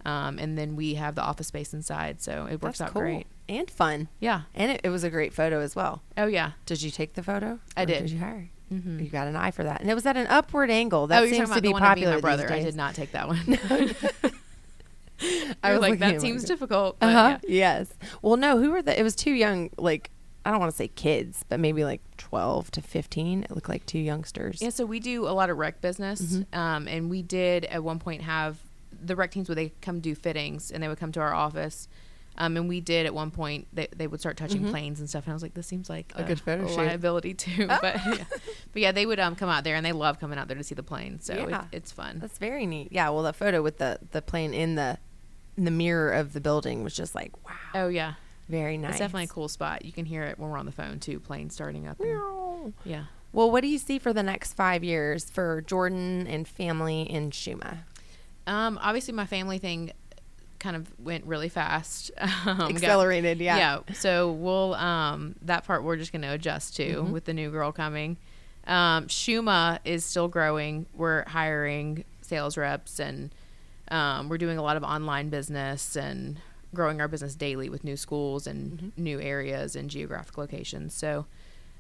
um, 0.05 0.38
and 0.38 0.57
then 0.59 0.77
we 0.77 0.95
have 0.95 1.15
the 1.15 1.23
office 1.23 1.47
space 1.49 1.73
inside, 1.75 2.21
so 2.21 2.47
it 2.51 2.62
works 2.62 2.79
That's 2.79 2.88
out 2.91 2.93
cool 2.95 3.03
great. 3.03 3.27
and 3.49 3.71
fun. 3.71 4.09
Yeah. 4.21 4.43
And 4.55 4.73
it, 4.73 4.81
it 4.85 4.88
was 4.91 5.05
a 5.05 5.11
great 5.11 5.33
photo 5.33 5.61
as 5.61 5.75
well. 5.77 6.03
Oh 6.17 6.27
yeah. 6.27 6.53
Did 6.67 6.83
you 6.83 6.91
take 6.91 7.15
the 7.15 7.23
photo? 7.23 7.59
I 7.77 7.85
did. 7.85 8.01
Did 8.03 8.11
you 8.11 8.19
hire? 8.19 8.49
Mhm. 8.73 9.03
You 9.05 9.11
got 9.11 9.27
an 9.29 9.37
eye 9.37 9.51
for 9.51 9.65
that, 9.65 9.81
and 9.83 9.91
it 9.91 9.95
was 9.95 10.07
at 10.07 10.17
an 10.17 10.27
upward 10.29 10.71
angle. 10.71 11.07
That 11.07 11.23
oh, 11.23 11.27
seems 11.27 11.51
to 11.51 11.61
be 11.61 11.69
the 11.69 11.73
one 11.73 11.83
of 11.83 11.88
me 11.88 12.05
popular 12.05 12.15
my 12.15 12.21
brother. 12.21 12.51
I 12.51 12.62
did 12.62 12.75
not 12.75 12.95
take 12.95 13.12
that 13.12 13.29
one. 13.29 13.38
I 13.71 13.95
I 15.62 15.73
was 15.73 15.81
like, 15.81 15.99
that 16.01 16.21
seems 16.21 16.45
difficult. 16.45 16.97
Uh 17.01 17.12
huh. 17.12 17.38
yeah. 17.43 17.79
Yes. 17.79 17.95
Well, 18.23 18.37
no. 18.37 18.59
Who 18.59 18.71
were 18.73 18.83
the? 18.83 18.99
It 18.99 19.03
was 19.03 19.15
two 19.15 19.33
young. 19.33 19.71
Like 19.77 20.11
I 20.45 20.51
don't 20.51 20.59
want 20.59 20.73
to 20.73 20.77
say 20.77 20.88
kids, 20.88 21.45
but 21.49 21.61
maybe 21.61 21.85
like 21.85 22.01
twelve 22.17 22.71
to 22.73 22.83
fifteen. 22.83 23.45
It 23.45 23.51
looked 23.53 23.69
like 23.69 23.87
two 23.87 24.01
youngsters. 24.01 24.61
Yeah, 24.61 24.71
so 24.71 24.85
we 24.85 24.99
do 25.01 25.29
a 25.29 25.31
lot 25.31 25.51
of 25.51 25.59
rec 25.59 25.81
business, 25.81 26.21
Mm-hmm. 26.23 26.59
um, 26.59 26.88
and 26.88 27.09
we 27.11 27.23
did 27.23 27.67
at 27.67 27.85
one 27.85 27.99
point 28.01 28.23
have 28.23 28.57
the 29.05 29.17
rec 29.17 29.31
teams 29.33 29.49
would 29.49 29.59
they 29.59 29.73
come 29.81 30.01
do 30.01 30.15
fittings 30.15 30.71
and 30.71 30.83
they 30.83 30.88
would 30.88 30.99
come 30.99 31.12
to 31.12 31.21
our 31.21 31.35
office. 31.35 31.88
Um, 32.38 32.57
and 32.57 32.67
we 32.67 32.81
did 32.81 33.05
at 33.05 33.12
one 33.12 33.31
point. 33.31 33.67
They, 33.75 33.88
they 33.95 34.07
would 34.07 34.19
start 34.21 34.38
touching 34.38 34.67
planes 34.71 35.01
and 35.01 35.09
stuff, 35.11 35.25
and 35.27 35.33
I 35.33 35.35
was 35.35 35.43
like, 35.43 35.53
"This 35.53 35.67
seems 35.67 35.91
like 35.91 36.09
Mm-hmm. 36.09 36.23
A 36.23 36.25
good 36.25 36.41
photo 36.41 36.67
shoot. 36.67 36.77
liability 36.79 37.35
too." 37.45 37.67
but 37.67 37.83
yeah. 37.83 38.25
but 38.73 38.81
yeah, 38.83 38.91
they 38.93 39.05
would 39.05 39.21
um, 39.21 39.37
come 39.37 39.51
out 39.51 39.65
there, 39.65 39.77
and 39.77 39.85
they 39.85 39.93
love 39.93 40.19
coming 40.19 40.38
out 40.38 40.49
there 40.49 40.57
to 40.57 40.65
see 40.65 40.75
the 40.75 40.83
plane. 40.83 41.21
So 41.21 41.35
Yeah. 41.35 41.65
it, 41.71 41.77
it's 41.77 41.93
fun. 41.93 42.21
That's 42.21 42.38
very 42.38 42.65
neat. 42.65 42.88
Yeah. 42.91 43.11
Well, 43.11 43.23
the 43.23 43.35
photo 43.35 43.61
with 43.61 43.77
the 43.77 43.99
the 44.12 44.23
plane 44.23 44.55
in 44.55 44.77
the 44.77 44.97
in 45.59 45.65
the 45.67 45.71
mirror 45.71 46.11
of 46.11 46.33
the 46.33 46.41
building 46.41 46.83
was 46.83 46.95
just 46.97 47.15
like 47.15 47.33
wow, 47.47 47.53
oh 47.75 47.88
yeah, 47.88 48.15
very 48.49 48.79
nice. 48.79 48.93
it's 48.93 49.01
definitely 49.01 49.25
a 49.25 49.29
cool 49.29 49.49
spot. 49.49 49.85
You 49.85 49.93
can 49.93 50.07
hear 50.07 50.23
it 50.23 50.38
when 50.38 50.49
we're 50.49 50.59
on 50.59 50.65
the 50.65 50.73
phone 50.73 51.01
too. 51.01 51.21
Plane 51.21 51.51
starting 51.51 51.87
up. 51.87 52.01
and- 52.01 52.73
yeah. 52.85 53.05
Well, 53.35 53.51
what 53.51 53.61
do 53.61 53.69
you 53.69 53.79
see 53.79 53.99
for 53.99 54.15
the 54.15 54.23
next 54.23 54.55
five 54.55 54.83
years 54.83 55.29
for 55.29 55.61
Jordan 55.61 56.27
and 56.27 56.49
family 56.49 57.03
in 57.03 57.31
Shuma? 57.31 57.81
Um, 58.47 58.79
obviously, 58.83 59.15
my 59.15 59.27
family 59.27 59.59
thing 59.59 59.93
kind 60.59 60.77
of 60.77 60.89
went 61.01 61.25
really 61.27 61.49
fast. 61.49 62.11
Um, 62.47 62.59
got- 62.59 62.71
Accelerated, 62.71 63.39
yeah. 63.41 63.57
Yeah. 63.87 63.95
So 63.95 64.33
we'll 64.33 64.75
um, 64.75 65.37
that 65.43 65.65
part 65.65 65.85
we're 65.85 65.97
just 65.97 66.13
going 66.13 66.23
to 66.23 66.33
adjust 66.33 66.77
to 66.77 66.87
Mm-hmm. 67.03 67.13
with 67.13 67.25
the 67.25 67.33
new 67.35 67.51
girl 67.51 67.71
coming. 67.73 68.17
Um, 68.67 69.07
Shuma 69.09 69.79
is 69.85 70.05
still 70.05 70.29
growing. 70.29 70.87
We're 70.95 71.25
hiring 71.29 72.05
sales 72.21 72.57
reps 72.57 72.99
and 73.01 73.31
um, 73.89 74.29
we're 74.29 74.39
doing 74.39 74.59
a 74.59 74.63
lot 74.63 74.77
of 74.77 74.83
online 74.85 75.29
business 75.29 75.97
and 75.97 76.39
growing 76.75 77.01
our 77.01 77.09
business 77.09 77.35
daily 77.35 77.69
with 77.69 77.85
new 77.85 77.97
schools 77.97 78.47
and 78.47 78.73
Mm-hmm. 78.79 79.03
new 79.03 79.21
areas 79.21 79.77
and 79.77 79.91
geographic 79.91 80.37
locations. 80.39 80.95
So 80.95 81.27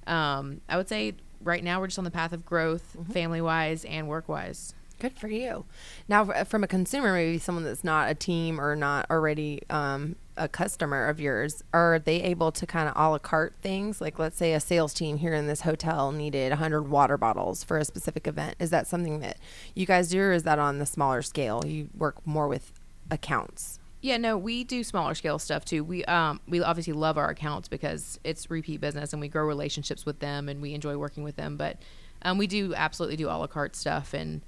um, 0.06 0.60
I 0.68 0.76
would 0.76 0.88
say 0.88 1.14
right 1.42 1.62
now 1.64 1.80
we're 1.80 1.86
just 1.86 1.98
on 1.98 2.04
the 2.04 2.10
path 2.10 2.32
of 2.32 2.44
growth, 2.44 2.96
Mm-hmm. 2.98 3.12
family 3.12 3.40
wise 3.40 3.84
and 3.84 4.08
work 4.08 4.28
wise. 4.28 4.74
Good 5.02 5.18
for 5.18 5.26
you. 5.26 5.64
Now, 6.06 6.44
from 6.44 6.62
a 6.62 6.68
consumer, 6.68 7.12
maybe 7.12 7.36
someone 7.36 7.64
that's 7.64 7.82
not 7.82 8.08
a 8.08 8.14
team 8.14 8.60
or 8.60 8.76
not 8.76 9.10
already 9.10 9.62
um, 9.68 10.14
a 10.36 10.46
customer 10.46 11.08
of 11.08 11.18
yours, 11.18 11.64
are 11.74 11.98
they 11.98 12.22
able 12.22 12.52
to 12.52 12.64
kind 12.66 12.88
of 12.88 12.94
a 12.94 13.10
la 13.10 13.18
carte 13.18 13.52
things? 13.62 14.00
Like, 14.00 14.20
let's 14.20 14.36
say 14.36 14.52
a 14.52 14.60
sales 14.60 14.94
team 14.94 15.16
here 15.16 15.34
in 15.34 15.48
this 15.48 15.62
hotel 15.62 16.12
needed 16.12 16.50
100 16.50 16.82
water 16.82 17.18
bottles 17.18 17.64
for 17.64 17.78
a 17.78 17.84
specific 17.84 18.28
event. 18.28 18.54
Is 18.60 18.70
that 18.70 18.86
something 18.86 19.18
that 19.18 19.38
you 19.74 19.86
guys 19.86 20.10
do, 20.10 20.20
or 20.20 20.30
is 20.30 20.44
that 20.44 20.60
on 20.60 20.78
the 20.78 20.86
smaller 20.86 21.20
scale? 21.20 21.64
You 21.66 21.88
work 21.98 22.24
more 22.24 22.46
with 22.46 22.70
accounts. 23.10 23.80
Yeah, 24.02 24.18
no, 24.18 24.38
we 24.38 24.62
do 24.62 24.84
smaller 24.84 25.16
scale 25.16 25.40
stuff 25.40 25.64
too. 25.64 25.82
We 25.82 26.04
um 26.04 26.38
we 26.46 26.62
obviously 26.62 26.92
love 26.92 27.18
our 27.18 27.30
accounts 27.30 27.66
because 27.66 28.20
it's 28.22 28.48
repeat 28.48 28.80
business 28.80 29.12
and 29.12 29.20
we 29.20 29.26
grow 29.26 29.44
relationships 29.46 30.06
with 30.06 30.20
them 30.20 30.48
and 30.48 30.62
we 30.62 30.74
enjoy 30.74 30.96
working 30.96 31.24
with 31.24 31.34
them. 31.34 31.56
But 31.56 31.82
um, 32.22 32.38
we 32.38 32.46
do 32.46 32.72
absolutely 32.76 33.16
do 33.16 33.26
a 33.28 33.34
la 33.34 33.48
carte 33.48 33.74
stuff 33.74 34.14
and 34.14 34.42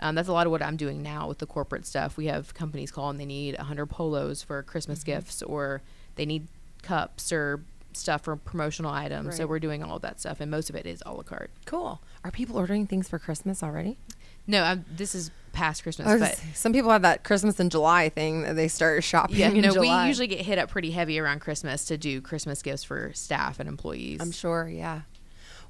um, 0.00 0.14
that's 0.14 0.28
a 0.28 0.32
lot 0.32 0.46
of 0.46 0.50
what 0.50 0.62
I'm 0.62 0.76
doing 0.76 1.02
now 1.02 1.28
with 1.28 1.38
the 1.38 1.46
corporate 1.46 1.86
stuff. 1.86 2.16
We 2.16 2.26
have 2.26 2.54
companies 2.54 2.90
call 2.90 3.10
and 3.10 3.20
they 3.20 3.26
need 3.26 3.56
100 3.56 3.86
polos 3.86 4.42
for 4.42 4.62
Christmas 4.62 5.04
gifts 5.04 5.42
or 5.42 5.82
they 6.16 6.26
need 6.26 6.48
cups 6.82 7.32
or 7.32 7.60
stuff 7.92 8.22
for 8.22 8.36
promotional 8.36 8.90
items. 8.90 9.36
So 9.36 9.46
we're 9.46 9.58
doing 9.58 9.82
all 9.82 9.96
of 9.96 10.02
that 10.02 10.18
stuff 10.20 10.40
and 10.40 10.50
most 10.50 10.70
of 10.70 10.76
it 10.76 10.86
is 10.86 11.02
a 11.04 11.12
la 11.12 11.22
carte. 11.22 11.50
Cool. 11.66 12.00
Are 12.24 12.30
people 12.30 12.56
ordering 12.56 12.86
things 12.86 13.08
for 13.08 13.18
Christmas 13.18 13.62
already? 13.62 13.98
No, 14.46 14.62
i 14.62 14.78
this 14.90 15.14
is 15.14 15.30
past 15.52 15.82
Christmas, 15.82 16.20
but 16.20 16.40
some 16.54 16.72
people 16.72 16.90
have 16.90 17.02
that 17.02 17.24
Christmas 17.24 17.60
in 17.60 17.70
July 17.70 18.08
thing 18.08 18.42
that 18.42 18.54
they 18.54 18.68
start 18.68 19.04
shopping 19.04 19.36
yeah, 19.36 19.50
in 19.50 19.60
no, 19.60 19.72
July. 19.72 20.04
we 20.04 20.08
usually 20.08 20.26
get 20.26 20.40
hit 20.40 20.58
up 20.58 20.70
pretty 20.70 20.92
heavy 20.92 21.18
around 21.18 21.40
Christmas 21.40 21.84
to 21.86 21.98
do 21.98 22.20
Christmas 22.20 22.62
gifts 22.62 22.82
for 22.82 23.12
staff 23.14 23.60
and 23.60 23.68
employees. 23.68 24.20
I'm 24.20 24.32
sure, 24.32 24.68
yeah. 24.68 25.02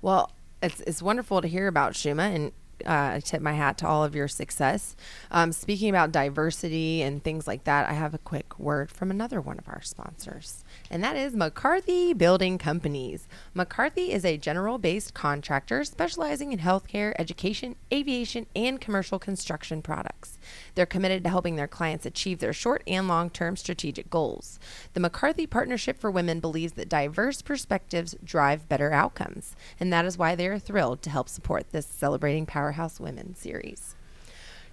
Well, 0.03 0.31
it's 0.63 0.81
it's 0.81 1.03
wonderful 1.03 1.43
to 1.43 1.49
hear 1.49 1.67
about 1.67 1.95
Shuma, 1.95 2.35
and 2.35 2.53
uh, 2.87 3.13
I 3.15 3.21
tip 3.21 3.43
my 3.43 3.53
hat 3.53 3.79
to 3.79 3.87
all 3.87 4.05
of 4.05 4.15
your 4.15 4.29
success. 4.29 4.97
Um, 5.31 5.53
speaking 5.53 5.91
about 5.91 6.13
diversity 6.13 7.03
and 7.03 7.23
things 7.23 7.47
like 7.47 7.65
that, 7.65 7.89
I 7.89 7.93
have 7.93 8.15
a 8.15 8.19
quick 8.19 8.59
word 8.59 8.91
from 8.91 9.11
another 9.11 9.41
one 9.41 9.59
of 9.59 9.69
our 9.69 9.83
sponsors, 9.83 10.65
and 10.91 11.03
that 11.05 11.17
is 11.17 11.35
McCarthy 11.37 12.13
Building 12.13 12.59
Companies. 12.59 13.29
McCarthy 13.55 14.13
is 14.13 14.25
a 14.25 14.37
general-based 14.37 15.15
contractor 15.15 15.85
specializing 15.85 16.53
in 16.53 16.59
healthcare, 16.59 17.15
education, 17.19 17.77
aviation, 17.93 18.47
and 18.57 18.81
commercial 18.81 19.19
construction 19.19 19.83
products. 19.83 20.39
They're 20.75 20.87
committed 20.87 21.23
to 21.25 21.31
helping 21.31 21.57
their 21.57 21.69
clients 21.69 22.07
achieve 22.07 22.39
their 22.39 22.53
short 22.53 22.83
and 22.87 23.07
long 23.07 23.31
term 23.31 23.57
strategic 23.57 24.11
goals. 24.11 24.59
The 24.95 25.01
McCarthy 25.01 25.47
Partnership 25.47 25.99
for 25.99 26.11
Women 26.11 26.41
believes 26.41 26.73
that 26.75 26.89
diverse 26.89 27.43
perspectives 27.43 28.17
drive 28.25 28.69
better 28.69 28.93
outcomes, 28.93 29.55
and 29.79 29.93
that 29.93 30.05
is 30.05 30.19
why 30.19 30.35
they 30.35 30.49
are 30.49 30.59
thrilled 30.59 31.03
to 31.03 31.11
help 31.11 31.29
support 31.29 31.71
this 31.71 31.87
Celebrating 31.87 32.47
Powerhouse 32.71 33.01
Women 33.01 33.35
series. 33.35 33.97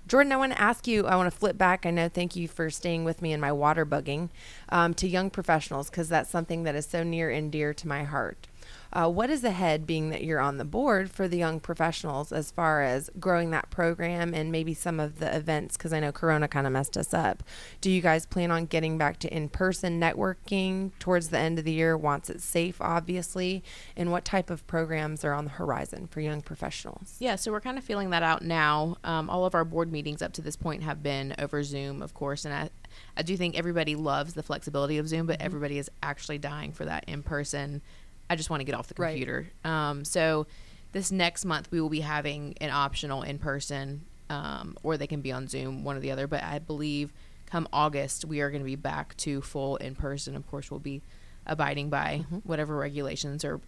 Jordan, 0.08 0.32
I 0.32 0.38
want 0.38 0.54
to 0.54 0.62
ask 0.62 0.86
you, 0.88 1.08
I 1.08 1.16
want 1.16 1.32
to 1.32 1.38
flip 1.38 1.58
back. 1.58 1.84
I 1.86 1.90
know, 1.90 2.08
thank 2.08 2.36
you 2.36 2.48
for 2.48 2.70
staying 2.70 3.04
with 3.04 3.24
me 3.24 3.34
in 3.34 3.40
my 3.42 3.52
water 3.52 3.86
bugging 3.88 4.30
um, 4.70 4.94
to 4.96 5.08
young 5.08 5.32
professionals 5.32 5.90
because 5.90 6.08
that's 6.08 6.30
something 6.30 6.64
that 6.64 6.76
is 6.76 6.86
so 6.86 7.02
near 7.02 7.30
and 7.32 7.52
dear 7.52 7.74
to 7.74 7.88
my 7.88 8.04
heart. 8.04 8.48
Uh, 8.94 9.10
what 9.10 9.30
is 9.30 9.44
ahead, 9.44 9.86
being 9.86 10.10
that 10.10 10.24
you're 10.24 10.40
on 10.40 10.58
the 10.58 10.66
board 10.66 11.12
for 11.12 11.28
the 11.28 11.38
young 11.38 11.60
professionals, 11.60 12.32
as 12.32 12.50
far 12.52 12.82
as 12.82 13.10
growing 13.20 13.52
that 13.52 13.70
program 13.70 14.34
and 14.34 14.52
maybe 14.52 14.74
some 14.74 15.00
of 15.00 15.20
the 15.20 15.36
events? 15.36 15.76
Because 15.78 15.92
I 15.92 16.00
know 16.00 16.12
Corona 16.12 16.48
kind 16.48 16.66
of 16.66 16.74
messed 16.74 16.96
us 16.98 17.14
up. 17.14 17.44
Do 17.82 17.92
you 17.92 18.02
guys 18.02 18.26
plan 18.26 18.50
on 18.50 18.66
getting 18.66 18.98
back 18.98 19.20
to 19.20 19.34
in 19.34 19.50
person 19.50 20.00
networking 20.00 20.92
towards 21.00 21.30
the 21.30 21.38
end 21.38 21.60
of 21.60 21.66
the 21.66 21.74
year 21.74 21.98
once 21.98 22.30
it's 22.30 22.46
safe, 22.46 22.80
obviously? 22.80 23.64
And 23.98 24.12
what 24.12 24.24
type 24.24 24.50
of 24.50 24.66
programs 24.68 25.26
are 25.26 25.34
on 25.34 25.44
the 25.46 25.52
horizon 25.52 26.08
for 26.08 26.22
young 26.22 26.42
professionals? 26.42 27.16
Yeah, 27.20 27.36
so 27.36 27.52
we're 27.52 27.60
kind 27.62 27.78
of 27.78 27.84
feeling 27.84 28.12
that 28.12 28.24
out 28.24 28.42
now. 28.42 28.98
Um, 29.04 29.30
all 29.30 29.46
of 29.46 29.54
our 29.54 29.66
board 29.66 29.92
meetings 29.92 30.22
up 30.22 30.32
to 30.34 30.42
this 30.42 30.56
point 30.56 30.84
have 30.84 31.04
been 31.04 31.36
over 31.38 31.62
Zoom, 31.64 32.02
of 32.02 32.14
course, 32.14 32.46
and 32.46 32.54
I, 32.54 32.70
I 33.18 33.22
do 33.24 33.36
think 33.36 33.58
everybody 33.58 33.96
loves 33.96 34.34
the 34.34 34.44
flexibility 34.44 34.98
of 34.98 35.08
Zoom, 35.08 35.18
Mm-hmm. 35.18 35.28
but 35.28 35.42
everybody 35.42 35.80
is 35.80 35.90
actually 36.04 36.38
dying 36.38 36.72
for 36.72 36.86
that 36.86 37.04
in 37.08 37.24
person. 37.24 37.82
I 38.30 38.36
just 38.36 38.50
want 38.50 38.62
to 38.62 38.66
get 38.66 38.76
off 38.76 38.88
the 38.88 38.96
Right. 38.98 39.12
computer. 39.12 39.48
Um, 39.64 40.04
so 40.06 40.48
this 40.92 41.12
next 41.12 41.46
month 41.46 41.70
we 41.72 41.80
will 41.82 41.90
be 41.90 42.02
having 42.02 42.56
an 42.62 42.70
optional 42.70 43.22
in 43.24 43.40
person, 43.40 44.02
um, 44.30 44.78
or 44.84 44.98
they 44.98 45.08
can 45.08 45.22
be 45.22 45.32
on 45.32 45.48
Zoom, 45.48 45.84
one 45.84 45.96
or 45.96 46.00
the 46.00 46.12
other. 46.12 46.28
But 46.28 46.44
I 46.44 46.60
believe 46.60 47.14
come 47.46 47.68
August 47.72 48.26
we 48.26 48.42
are 48.42 48.50
going 48.50 48.62
to 48.62 48.66
be 48.66 48.76
back 48.76 49.16
to 49.18 49.42
full 49.42 49.78
in 49.78 49.96
person. 49.96 50.36
Of 50.36 50.46
course, 50.48 50.70
we'll 50.70 50.80
be 50.82 51.02
abiding 51.46 51.90
by 51.90 52.20
Mm-hmm. 52.24 52.38
whatever 52.40 52.76
regulations 52.76 53.46
are 53.46 53.62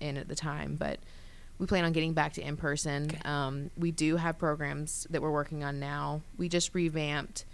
in 0.00 0.16
at 0.16 0.28
the 0.28 0.34
time, 0.36 0.76
but 0.76 1.00
we 1.58 1.66
plan 1.66 1.84
on 1.84 1.92
getting 1.92 2.12
back 2.14 2.32
to 2.34 2.42
in 2.46 2.56
person. 2.56 3.10
Um, 3.24 3.70
we 3.76 3.90
do 3.92 4.16
have 4.16 4.38
programs 4.38 5.06
that 5.10 5.22
we're 5.22 5.30
working 5.32 5.62
on 5.64 5.78
now. 5.80 6.20
We 6.36 6.48
just 6.48 6.74
revamped, 6.74 7.44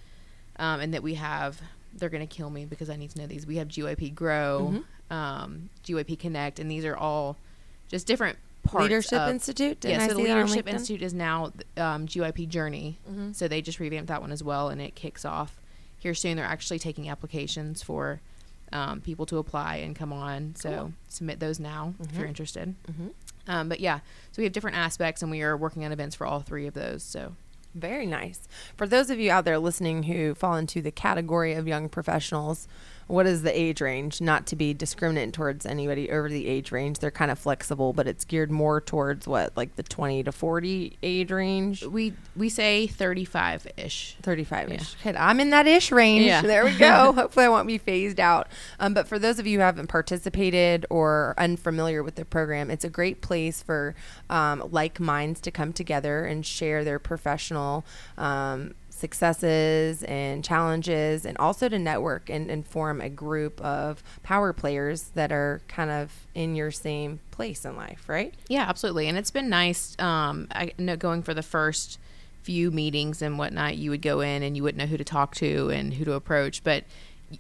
um, 0.59 0.81
and 0.81 0.93
that 0.95 1.03
we 1.03 1.15
have. 1.15 1.61
They're 1.95 2.09
going 2.09 2.27
to 2.27 2.35
kill 2.35 2.51
me 2.51 2.65
because 2.67 2.89
I 2.89 2.97
need 2.97 3.11
to 3.11 3.19
know 3.19 3.27
these. 3.27 3.47
We 3.47 3.57
have 3.57 3.69
GYP 3.69 4.15
Grow, 4.15 4.69
Mm-hmm. 4.73 4.81
Um, 5.11 5.69
GYP 5.85 6.19
Connect, 6.19 6.59
and 6.59 6.71
these 6.71 6.85
are 6.85 6.97
all 6.97 7.37
just 7.89 8.07
different 8.07 8.39
parts. 8.63 8.85
Leadership 8.85 9.19
of- 9.19 9.31
Institute? 9.31 9.81
Didn't 9.81 9.99
yeah, 9.99 10.05
I 10.05 10.09
so 10.09 10.15
the 10.15 10.21
see 10.21 10.27
that 10.27 10.33
on 10.33 10.37
Leadership 10.47 10.67
Mm-hmm. 10.67 10.77
Institute 10.77 11.03
is 11.03 11.15
now 11.15 11.47
um, 11.77 12.07
GYP 12.07 12.49
Journey. 12.49 12.99
So 13.33 13.49
they 13.49 13.61
just 13.63 13.81
revamped 13.81 14.09
that 14.09 14.21
one 14.21 14.33
as 14.33 14.43
well, 14.43 14.69
and 14.69 14.81
it 14.81 14.95
kicks 14.95 15.25
off 15.25 15.61
here 15.99 16.15
soon. 16.15 16.37
They're 16.37 16.45
actually 16.47 16.79
taking 16.79 17.09
applications 17.09 17.83
for 17.83 18.21
um, 18.73 19.01
people 19.01 19.27
to 19.27 19.39
apply 19.39 19.77
and 19.77 19.97
come 19.97 20.13
on. 20.13 20.55
So 20.57 20.93
submit 21.09 21.41
those 21.41 21.59
now 21.59 21.95
if 22.01 22.07
Mm-hmm. 22.09 22.19
you're 22.19 22.29
interested. 22.29 22.75
Um, 23.49 23.69
but 23.69 23.81
yeah, 23.81 23.99
so 24.31 24.39
we 24.39 24.45
have 24.45 24.53
different 24.53 24.77
aspects, 24.77 25.23
and 25.23 25.31
we 25.31 25.43
are 25.43 25.57
working 25.57 25.85
on 25.85 25.91
events 25.93 26.15
for 26.15 26.27
all 26.27 26.41
three 26.41 26.67
of 26.69 26.75
those. 26.75 27.03
So 27.03 27.35
Very 27.75 28.07
nice. 28.07 28.47
For 28.77 28.87
those 28.87 29.11
of 29.11 29.19
you 29.19 29.31
out 29.33 29.45
there 29.45 29.59
listening 29.59 30.05
who 30.05 30.35
fall 30.35 30.55
into 30.55 30.81
the 30.83 30.93
category 30.93 31.55
of 31.55 31.67
young 31.67 31.89
professionals, 31.89 32.69
what 33.11 33.27
is 33.27 33.43
the 33.43 33.59
age 33.59 33.81
range? 33.81 34.21
Not 34.21 34.47
to 34.47 34.57
be 34.57 34.75
discriminant 34.75 35.33
towards 35.33 35.67
anybody 35.67 36.11
over 36.11 36.29
the 36.29 36.47
age 36.47 36.73
range. 36.73 36.99
They're 36.99 37.11
kind 37.11 37.31
of 37.31 37.39
flexible, 37.39 37.93
but 37.93 38.07
it's 38.07 38.25
geared 38.25 38.51
more 38.51 38.81
towards 38.81 39.27
what, 39.27 39.57
like 39.57 39.77
the 39.77 39.83
20 39.83 40.25
to 40.25 40.33
40 40.33 40.99
age 41.03 41.31
range? 41.31 41.85
we 41.85 42.15
we 42.37 42.49
say 42.49 42.87
35 42.87 43.67
ish. 43.77 44.17
35 44.23 44.73
ish. 44.73 44.97
Okay, 45.01 45.17
I'm 45.17 45.41
in 45.41 45.51
that 45.51 45.67
ish 45.67 45.93
range. 45.93 46.25
Yeah. 46.25 46.43
There 46.43 46.65
we 46.65 46.77
go. 46.77 47.13
Hopefully, 47.15 47.47
I 47.47 47.49
won't 47.49 47.67
be 47.67 47.79
phased 47.79 48.21
out. 48.21 48.49
Um, 48.79 48.95
but 48.95 49.07
for 49.07 49.19
those 49.19 49.39
of 49.39 49.47
you 49.47 49.59
who 49.59 49.63
haven't 49.63 49.89
participated 49.89 50.87
or 50.91 51.35
unfamiliar 51.37 52.03
with 52.03 52.15
the 52.15 52.25
program, 52.25 52.71
it's 52.71 52.85
a 52.85 52.91
great 52.91 53.21
place 53.21 53.63
for 53.63 53.95
um, 54.29 54.69
like 54.71 55.01
minds 55.01 55.41
to 55.43 55.51
come 55.51 55.73
together 55.73 56.25
and 56.25 56.47
share 56.47 56.85
their 56.85 56.99
professional 56.99 57.85
um, 58.17 58.75
successes 59.01 60.03
and 60.05 60.45
challenges, 60.45 61.25
and 61.25 61.37
also 61.39 61.69
to 61.69 61.79
network 61.79 62.31
and, 62.31 62.51
and 62.51 62.67
form 62.67 63.01
a 63.01 63.09
group 63.09 63.61
of 63.61 64.03
power 64.23 64.53
players 64.53 65.11
that 65.15 65.33
are 65.33 65.61
kind 65.67 65.91
of 65.91 66.27
in 66.35 66.55
your 66.55 66.71
same 66.71 67.19
place 67.31 67.65
in 67.65 67.77
life, 67.77 68.09
right? 68.09 68.35
Yeah, 68.49 68.67
absolutely. 68.69 69.09
And 69.09 69.19
it's 69.19 69.31
been 69.31 69.49
nice. 69.49 69.99
Um, 69.99 70.47
I 70.53 70.73
know 70.79 70.97
going 70.97 71.23
for 71.23 71.35
the 71.35 71.43
first 71.43 71.99
few 72.43 72.71
meetings 72.71 73.23
and 73.23 73.39
whatnot, 73.39 73.77
you 73.77 73.91
would 73.91 74.03
go 74.03 74.21
in 74.21 74.43
and 74.43 74.57
you 74.57 74.63
wouldn't 74.63 74.79
know 74.79 74.87
who 74.87 74.97
to 74.97 75.05
talk 75.05 75.35
to 75.37 75.71
and 75.71 75.95
who 75.95 76.05
to 76.05 76.13
approach. 76.13 76.63
But 76.63 76.85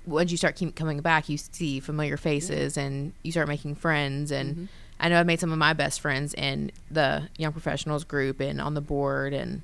once 0.07 0.31
you 0.31 0.37
start 0.37 0.57
keep 0.57 0.75
coming 0.75 1.01
back, 1.01 1.29
you 1.29 1.37
see 1.37 1.81
familiar 1.81 2.16
faces 2.16 2.77
and 2.77 3.12
you 3.23 3.33
start 3.33 3.49
making 3.49 3.75
friends. 3.77 4.31
And 4.31 4.68
I 4.99 5.09
know 5.09 5.18
I've 5.18 5.27
made 5.27 5.40
some 5.40 5.53
of 5.53 5.59
my 5.59 5.73
best 5.73 6.01
friends 6.01 6.35
in 6.35 6.70
the 6.90 7.29
young 7.37 7.53
professionals 7.53 8.05
group 8.05 8.40
and 8.40 8.61
on 8.61 8.75
the 8.75 8.81
board 8.81 9.33
and 9.33 9.62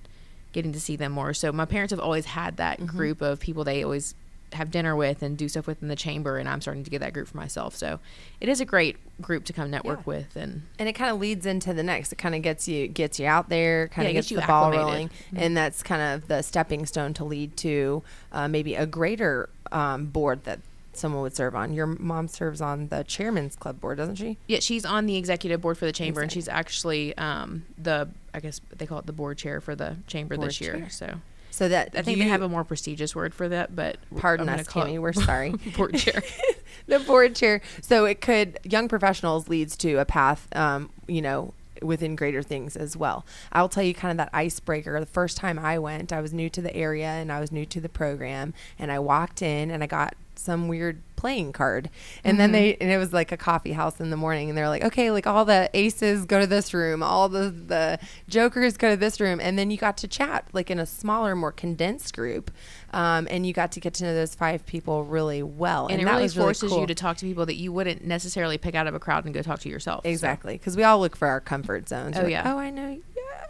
getting 0.57 0.73
to 0.73 0.81
see 0.81 0.97
them 0.97 1.13
more. 1.13 1.33
So 1.35 1.53
my 1.53 1.67
parents 1.67 1.91
have 1.93 2.01
always 2.01 2.25
had 2.25 2.57
that 2.57 2.79
Mm-hmm. 2.81 2.97
group 2.97 3.21
of 3.23 3.39
people 3.41 3.63
they 3.63 3.85
always 3.85 4.15
have 4.53 4.71
dinner 4.71 4.95
with 4.95 5.23
and 5.23 5.37
do 5.37 5.49
stuff 5.49 5.67
with 5.67 5.83
in 5.83 5.89
the 5.89 5.97
chamber, 5.97 6.39
and 6.39 6.49
I'm 6.49 6.61
starting 6.61 6.85
to 6.85 6.91
get 6.91 7.01
that 7.01 7.13
group 7.13 7.27
for 7.29 7.37
myself. 7.37 7.75
So 7.75 7.99
it 8.41 8.49
is 8.49 8.61
a 8.61 8.65
great 8.65 8.97
group 9.21 9.45
to 9.47 9.53
come 9.53 9.71
network 9.71 9.99
Yeah. 9.99 10.05
with, 10.07 10.37
and 10.37 10.63
and 10.79 10.89
it 10.89 10.93
kind 10.95 11.11
of 11.11 11.19
leads 11.21 11.47
into 11.47 11.75
the 11.75 11.83
next. 11.83 12.13
It 12.13 12.17
kind 12.17 12.35
of 12.35 12.43
gets 12.43 12.67
you 12.69 12.87
gets 12.89 13.19
you 13.19 13.27
out 13.27 13.49
there, 13.49 13.89
kind 13.89 14.07
of 14.07 14.11
it 14.11 14.15
gets 14.15 14.27
gets 14.27 14.31
you 14.33 14.41
the 14.41 14.47
ball 14.47 14.67
acclimated. 14.73 14.87
rolling, 14.87 15.11
and 15.45 15.57
that's 15.57 15.83
kind 15.83 16.01
of 16.15 16.29
the 16.29 16.43
stepping 16.43 16.87
stone 16.87 17.13
to 17.15 17.25
lead 17.25 17.57
to 17.59 18.03
uh, 18.33 18.47
maybe 18.49 18.77
a 18.77 18.87
greater 18.87 19.49
um, 19.73 20.07
board 20.07 20.45
that 20.45 20.61
someone 20.99 21.23
would 21.23 21.35
serve 21.37 21.55
on. 21.55 21.73
Your 21.73 21.87
mom 21.87 22.29
serves 22.29 22.61
on 22.61 22.89
the 22.89 23.05
chairman's 23.05 23.57
club 23.57 23.81
board, 23.81 23.99
doesn't 23.99 24.17
she? 24.17 24.39
yeah, 24.47 24.61
she's 24.61 24.85
on 24.85 25.07
the 25.07 25.17
executive 25.17 25.61
board 25.61 25.79
for 25.79 25.87
the 25.87 25.93
chamber, 25.93 26.21
and 26.21 26.31
she's 26.33 26.49
actually 26.49 27.17
um, 27.19 27.65
the 27.79 28.09
I 28.35 28.41
guess 28.41 28.61
they 28.77 28.87
call 28.87 28.99
it 28.99 29.07
the 29.07 29.13
board 29.13 29.39
chair 29.39 29.61
for 29.61 29.75
the 29.75 29.97
chamber 30.07 30.37
Board 30.37 30.49
this 30.49 30.61
year. 30.61 30.77
chair. 30.79 30.91
So 30.91 31.21
So 31.51 31.69
that 31.69 31.91
I 31.97 32.03
think 32.03 32.19
you, 32.19 32.25
they 32.25 32.29
have 32.31 32.43
a 32.43 32.49
more 32.49 32.65
prestigious 32.65 33.15
word 33.17 33.35
for 33.35 33.49
that, 33.49 33.75
but 33.75 33.97
Pardon 34.17 34.49
I'm 34.49 34.53
gonna 34.55 34.61
us, 34.63 34.69
call 34.69 34.83
it 34.85 34.89
Kimmy. 34.91 34.99
We're 34.99 35.13
sorry. 35.15 35.51
board 35.77 35.97
chair. 35.97 36.23
the 36.87 36.99
board 37.01 37.35
chair. 37.35 37.63
So 37.81 38.05
it 38.05 38.21
could 38.21 38.59
young 38.65 38.89
professionals 38.89 39.49
leads 39.49 39.77
to 39.79 39.97
a 39.97 40.05
path, 40.05 40.49
um, 40.55 40.91
you 41.07 41.23
know, 41.23 41.55
within 41.83 42.17
greater 42.17 42.43
things 42.43 42.75
as 42.77 42.97
well. 42.97 43.25
I'll 43.53 43.69
tell 43.69 43.83
you 43.83 43.95
kind 43.95 44.11
of 44.11 44.17
that 44.19 44.31
icebreaker. 44.35 44.99
The 45.01 45.07
first 45.07 45.37
time 45.37 45.59
I 45.59 45.79
went, 45.79 46.13
I 46.13 46.21
was 46.21 46.33
new 46.33 46.49
to 46.51 46.61
the 46.63 46.75
area 46.77 47.07
and 47.09 47.31
I 47.33 47.41
was 47.41 47.51
new 47.53 47.65
to 47.67 47.81
the 47.81 47.89
program, 47.89 48.53
and 48.79 48.91
I 48.93 48.99
walked 48.99 49.41
in 49.43 49.71
and 49.71 49.83
I 49.83 49.87
got 49.87 50.15
some 50.39 50.69
weird 50.69 51.03
playing 51.17 51.51
card 51.51 51.89
and 52.25 52.39
then 52.39 52.53
they 52.53 52.77
and 52.77 52.91
it 52.91 52.99
was 52.99 53.11
like 53.11 53.33
a 53.33 53.39
coffee 53.39 53.73
house 53.73 54.01
in 54.01 54.11
the 54.11 54.17
morning 54.19 54.51
and 54.51 54.57
they're 54.59 54.69
like 54.69 54.85
okay 54.85 55.11
like 55.11 55.27
all 55.27 55.47
the 55.47 55.69
aces 55.73 56.27
go 56.27 56.39
to 56.39 56.47
this 56.47 56.75
room 56.75 57.03
all 57.03 57.27
the 57.31 57.49
the 57.49 57.99
jokers 58.29 58.77
go 58.77 58.91
to 58.91 58.97
this 58.99 59.19
room 59.19 59.41
and 59.41 59.59
then 59.59 59.71
you 59.71 59.79
got 59.79 59.97
to 59.97 60.07
chat 60.07 60.47
like 60.53 60.71
in 60.71 60.79
a 60.79 60.85
smaller 60.85 61.35
more 61.35 61.51
condensed 61.53 62.15
group 62.15 62.51
um, 62.93 63.27
and 63.31 63.47
you 63.47 63.55
got 63.55 63.73
to 63.73 63.81
get 63.81 63.95
to 63.95 64.05
know 64.05 64.15
those 64.15 64.35
five 64.35 64.65
people 64.67 65.05
really 65.05 65.43
well 65.43 65.87
and, 65.87 66.03
it 66.03 66.05
that 66.05 66.11
really 66.11 66.23
was 66.25 66.35
forces 66.35 66.71
cool. 66.71 66.81
you 66.83 66.87
to 66.87 66.95
talk 66.95 67.17
to 67.17 67.25
people 67.25 67.47
that 67.47 67.57
you 67.57 67.73
wouldn't 67.73 68.05
necessarily 68.05 68.59
pick 68.59 68.75
out 68.75 68.87
of 68.87 68.95
a 68.95 69.01
crowd 69.01 69.25
and 69.25 69.33
go 69.33 69.41
talk 69.43 69.59
to 69.61 69.69
yourself. 69.71 70.05
Exactly, 70.05 70.55
because 70.55 70.77
we 70.77 70.83
all 70.85 71.01
look 71.01 71.17
for 71.17 71.27
our 71.29 71.41
comfort 71.41 71.89
zones. 71.89 72.17
Oh, 72.17 72.21
We're 72.21 72.25
like, 72.25 72.31
yeah. 72.33 72.55
oh, 72.55 72.59
I 72.59 72.71
know. 72.71 72.91
you. 72.91 73.03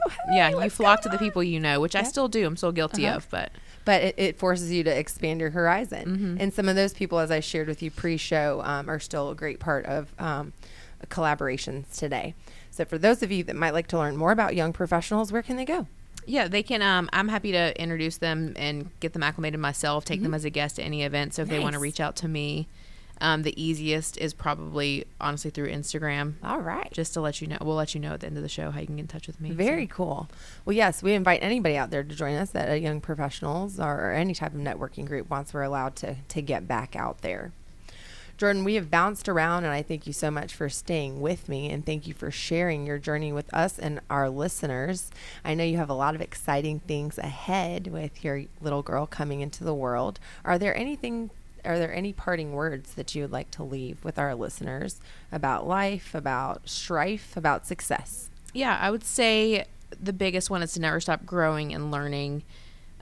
Oh, 0.06 0.08
hey, 0.10 0.36
Yeah, 0.36 0.62
you 0.64 0.70
flock 0.70 1.02
to 1.02 1.08
the 1.08 1.18
people 1.18 1.42
you 1.42 1.60
know, 1.60 1.80
which 1.80 1.94
I 1.94 2.02
still 2.02 2.28
do. 2.28 2.46
I'm 2.46 2.56
still 2.56 2.72
guilty 2.72 3.06
Uh-huh. 3.06 3.16
of, 3.18 3.28
but 3.30 3.50
But 3.86 4.02
it, 4.02 4.14
it 4.18 4.38
forces 4.38 4.70
you 4.70 4.84
to 4.84 4.90
expand 4.90 5.40
your 5.40 5.50
horizon. 5.50 6.04
Mm-hmm. 6.04 6.36
And 6.40 6.52
some 6.52 6.68
of 6.68 6.76
those 6.76 6.92
people, 6.92 7.18
as 7.18 7.30
I 7.30 7.40
shared 7.40 7.68
with 7.68 7.82
you 7.82 7.90
pre-show, 7.90 8.60
um, 8.62 8.90
are 8.90 9.00
still 9.00 9.30
a 9.30 9.34
great 9.34 9.60
part 9.60 9.86
of 9.86 10.12
um, 10.18 10.52
collaborations 11.08 11.96
today. 11.96 12.34
So 12.70 12.84
for 12.84 12.98
those 12.98 13.22
of 13.22 13.32
you 13.32 13.42
that 13.44 13.56
might 13.56 13.72
like 13.72 13.86
to 13.88 13.98
learn 13.98 14.18
more 14.18 14.32
about 14.32 14.54
young 14.54 14.74
professionals, 14.74 15.32
where 15.32 15.42
can 15.42 15.56
they 15.56 15.64
go? 15.64 15.86
yeah, 16.26 16.48
they 16.48 16.62
can. 16.62 16.82
Um, 16.82 17.08
I'm 17.12 17.28
happy 17.28 17.52
to 17.52 17.80
introduce 17.80 18.16
them 18.18 18.52
and 18.56 18.90
get 19.00 19.12
them 19.12 19.22
acclimated 19.22 19.60
myself. 19.60 20.04
Take 20.04 20.22
them 20.22 20.34
as 20.34 20.44
a 20.44 20.50
guest 20.50 20.76
to 20.76 20.82
any 20.82 21.04
event. 21.04 21.34
So 21.34 21.42
if 21.42 21.48
they 21.48 21.60
want 21.60 21.72
to 21.72 21.76
Mm-hmm. 21.76 21.82
Reach 21.82 22.00
out 22.00 22.16
to 22.16 22.28
me, 22.28 22.66
um, 23.20 23.42
the 23.42 23.60
easiest 23.62 24.18
is 24.18 24.34
probably 24.34 25.06
honestly 25.20 25.50
through 25.50 25.70
Instagram. 25.70 26.34
All 26.42 26.60
right. 26.60 26.90
Just 26.92 27.14
to 27.14 27.20
let 27.20 27.40
you 27.40 27.46
know, 27.46 27.58
we'll 27.62 27.76
let 27.76 27.94
you 27.94 28.00
know 28.00 28.12
at 28.12 28.20
the 28.20 28.26
end 28.26 28.36
of 28.36 28.42
the 28.42 28.48
show 28.48 28.70
how 28.70 28.80
you 28.80 28.86
can 28.86 28.96
get 28.96 29.02
in 29.02 29.08
touch 29.08 29.26
with 29.26 29.40
me. 29.40 29.50
Very 29.50 29.86
So- 29.86 29.94
cool. 29.94 30.28
Well, 30.64 30.76
yes, 30.76 31.02
we 31.02 31.12
invite 31.14 31.42
anybody 31.42 31.76
out 31.76 31.90
there 31.90 32.02
to 32.04 32.14
join 32.14 32.34
us 32.34 32.54
at 32.54 32.68
a 32.70 32.78
Young 32.78 33.00
Professionals 33.00 33.80
or, 33.80 34.08
or 34.08 34.12
any 34.12 34.34
type 34.34 34.54
of 34.54 34.60
networking 34.60 35.06
group 35.06 35.30
once 35.30 35.54
we're 35.54 35.62
allowed 35.62 35.96
to, 35.96 36.16
to 36.28 36.42
get 36.42 36.68
back 36.68 36.94
out 36.96 37.22
there. 37.22 37.52
Jordan, 38.38 38.64
we 38.64 38.74
have 38.74 38.90
bounced 38.90 39.30
around, 39.30 39.64
and 39.64 39.72
I 39.72 39.80
thank 39.80 40.06
you 40.06 40.12
so 40.12 40.30
much 40.30 40.52
for 40.54 40.68
staying 40.68 41.22
with 41.22 41.48
me, 41.48 41.70
and 41.70 41.86
thank 41.86 42.06
you 42.06 42.12
for 42.12 42.30
sharing 42.30 42.86
your 42.86 42.98
journey 42.98 43.32
with 43.32 43.52
us 43.54 43.78
and 43.78 43.98
our 44.10 44.28
listeners. 44.28 45.10
I 45.42 45.54
know 45.54 45.64
you 45.64 45.78
have 45.78 45.88
a 45.88 45.94
lot 45.94 46.14
of 46.14 46.20
exciting 46.20 46.80
things 46.80 47.16
ahead 47.16 47.86
with 47.86 48.22
your 48.22 48.42
little 48.60 48.82
girl 48.82 49.06
coming 49.06 49.40
into 49.40 49.64
the 49.64 49.72
world. 49.72 50.20
Are 50.44 50.58
there 50.58 50.76
anything? 50.76 51.30
Are 51.66 51.78
there 51.78 51.92
any 51.92 52.12
parting 52.12 52.52
words 52.52 52.94
that 52.94 53.14
you 53.14 53.22
would 53.22 53.32
like 53.32 53.50
to 53.52 53.62
leave 53.62 54.04
with 54.04 54.18
our 54.18 54.34
listeners 54.34 55.00
about 55.30 55.66
life, 55.66 56.14
about 56.14 56.68
strife, 56.68 57.36
about 57.36 57.66
success? 57.66 58.30
Yeah, 58.52 58.78
I 58.80 58.90
would 58.90 59.04
say 59.04 59.66
the 60.02 60.12
biggest 60.12 60.50
one 60.50 60.62
is 60.62 60.72
to 60.74 60.80
never 60.80 61.00
stop 61.00 61.26
growing 61.26 61.74
and 61.74 61.90
learning. 61.90 62.42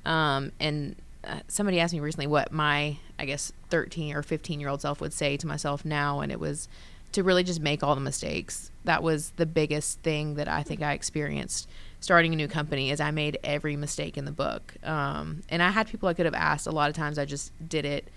Um, 0.05 0.53
and 0.59 0.97
uh, 1.25 1.41
somebody 1.49 1.81
asked 1.81 1.95
me 1.95 2.01
recently 2.01 2.27
what 2.27 2.53
my, 2.53 2.99
I 3.19 3.25
guess, 3.25 3.53
13 3.71 4.15
or 4.15 4.23
15 4.23 4.61
year 4.61 4.69
old 4.69 4.81
self 4.81 5.01
would 5.01 5.13
say 5.13 5.37
to 5.37 5.47
myself 5.47 5.85
now, 5.85 6.21
and 6.21 6.33
it 6.33 6.41
was 6.41 6.69
to 7.13 7.23
really 7.23 7.45
just 7.45 7.61
make 7.61 7.83
all 7.83 7.95
the 7.95 8.01
mistakes. 8.01 8.71
That 8.85 9.03
was 9.03 9.31
the 9.37 9.47
biggest 9.47 10.01
thing 10.01 10.35
that 10.35 10.49
I 10.49 10.63
think 10.63 10.83
I 10.83 10.93
experienced 10.93 11.69
starting 12.05 12.35
a 12.35 12.37
new 12.37 12.49
company 12.49 12.91
is 12.91 13.01
I 13.01 13.11
made 13.11 13.39
every 13.43 13.77
mistake 13.77 14.19
in 14.19 14.27
the 14.27 14.33
book. 14.33 14.75
Um, 14.85 15.43
and 15.49 15.63
I 15.63 15.71
had 15.71 15.89
people 15.89 16.09
I 16.09 16.15
could 16.15 16.27
have 16.27 16.35
asked. 16.35 16.67
A 16.67 16.71
lot 16.71 16.91
of 16.91 16.95
times 16.95 17.19
I 17.19 17.25
just 17.25 17.51
did 17.67 17.87
it, 17.87 18.09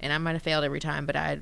and 0.00 0.12
I 0.12 0.18
might 0.18 0.32
have 0.32 0.42
failed 0.42 0.64
every 0.64 0.80
time, 0.80 1.06
but 1.06 1.16
I 1.16 1.40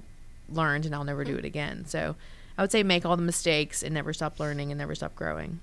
learned 0.49 0.87
and 0.87 0.95
I'll 0.95 1.05
never 1.05 1.25
do 1.25 1.37
it 1.37 1.45
again. 1.45 1.85
So 1.87 2.17
I 2.59 2.63
would 2.63 2.71
say 2.73 2.83
make 2.83 3.05
all 3.07 3.17
the 3.17 3.23
mistakes 3.23 3.83
and 3.83 3.95
never 3.95 4.13
stop 4.13 4.39
learning 4.39 4.71
and 4.71 4.79
never 4.79 4.95
stop 4.95 5.15
growing. 5.15 5.61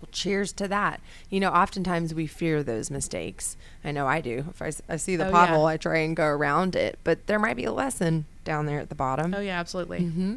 Well, 0.00 0.08
cheers 0.12 0.52
to 0.54 0.68
that. 0.68 1.00
You 1.30 1.40
know, 1.40 1.50
oftentimes 1.50 2.12
we 2.12 2.26
fear 2.26 2.62
those 2.62 2.90
mistakes. 2.90 3.56
I 3.84 3.90
know 3.92 4.06
I 4.06 4.20
do. 4.20 4.44
If 4.50 4.60
I 4.88 4.96
see 4.96 5.16
the 5.16 5.26
Oh, 5.26 5.30
yeah. 5.30 5.46
pothole, 5.54 5.66
I 5.66 5.76
try 5.76 5.98
and 5.98 6.14
go 6.16 6.26
around 6.26 6.76
it, 6.76 6.98
but 7.04 7.26
there 7.26 7.38
might 7.38 7.56
be 7.56 7.64
a 7.64 7.72
lesson 7.72 8.26
down 8.44 8.66
there 8.66 8.80
at 8.80 8.88
the 8.90 8.94
bottom. 8.94 9.32
Oh 9.34 9.40
yeah, 9.40 9.58
absolutely. 9.58 10.00
hmm 10.00 10.36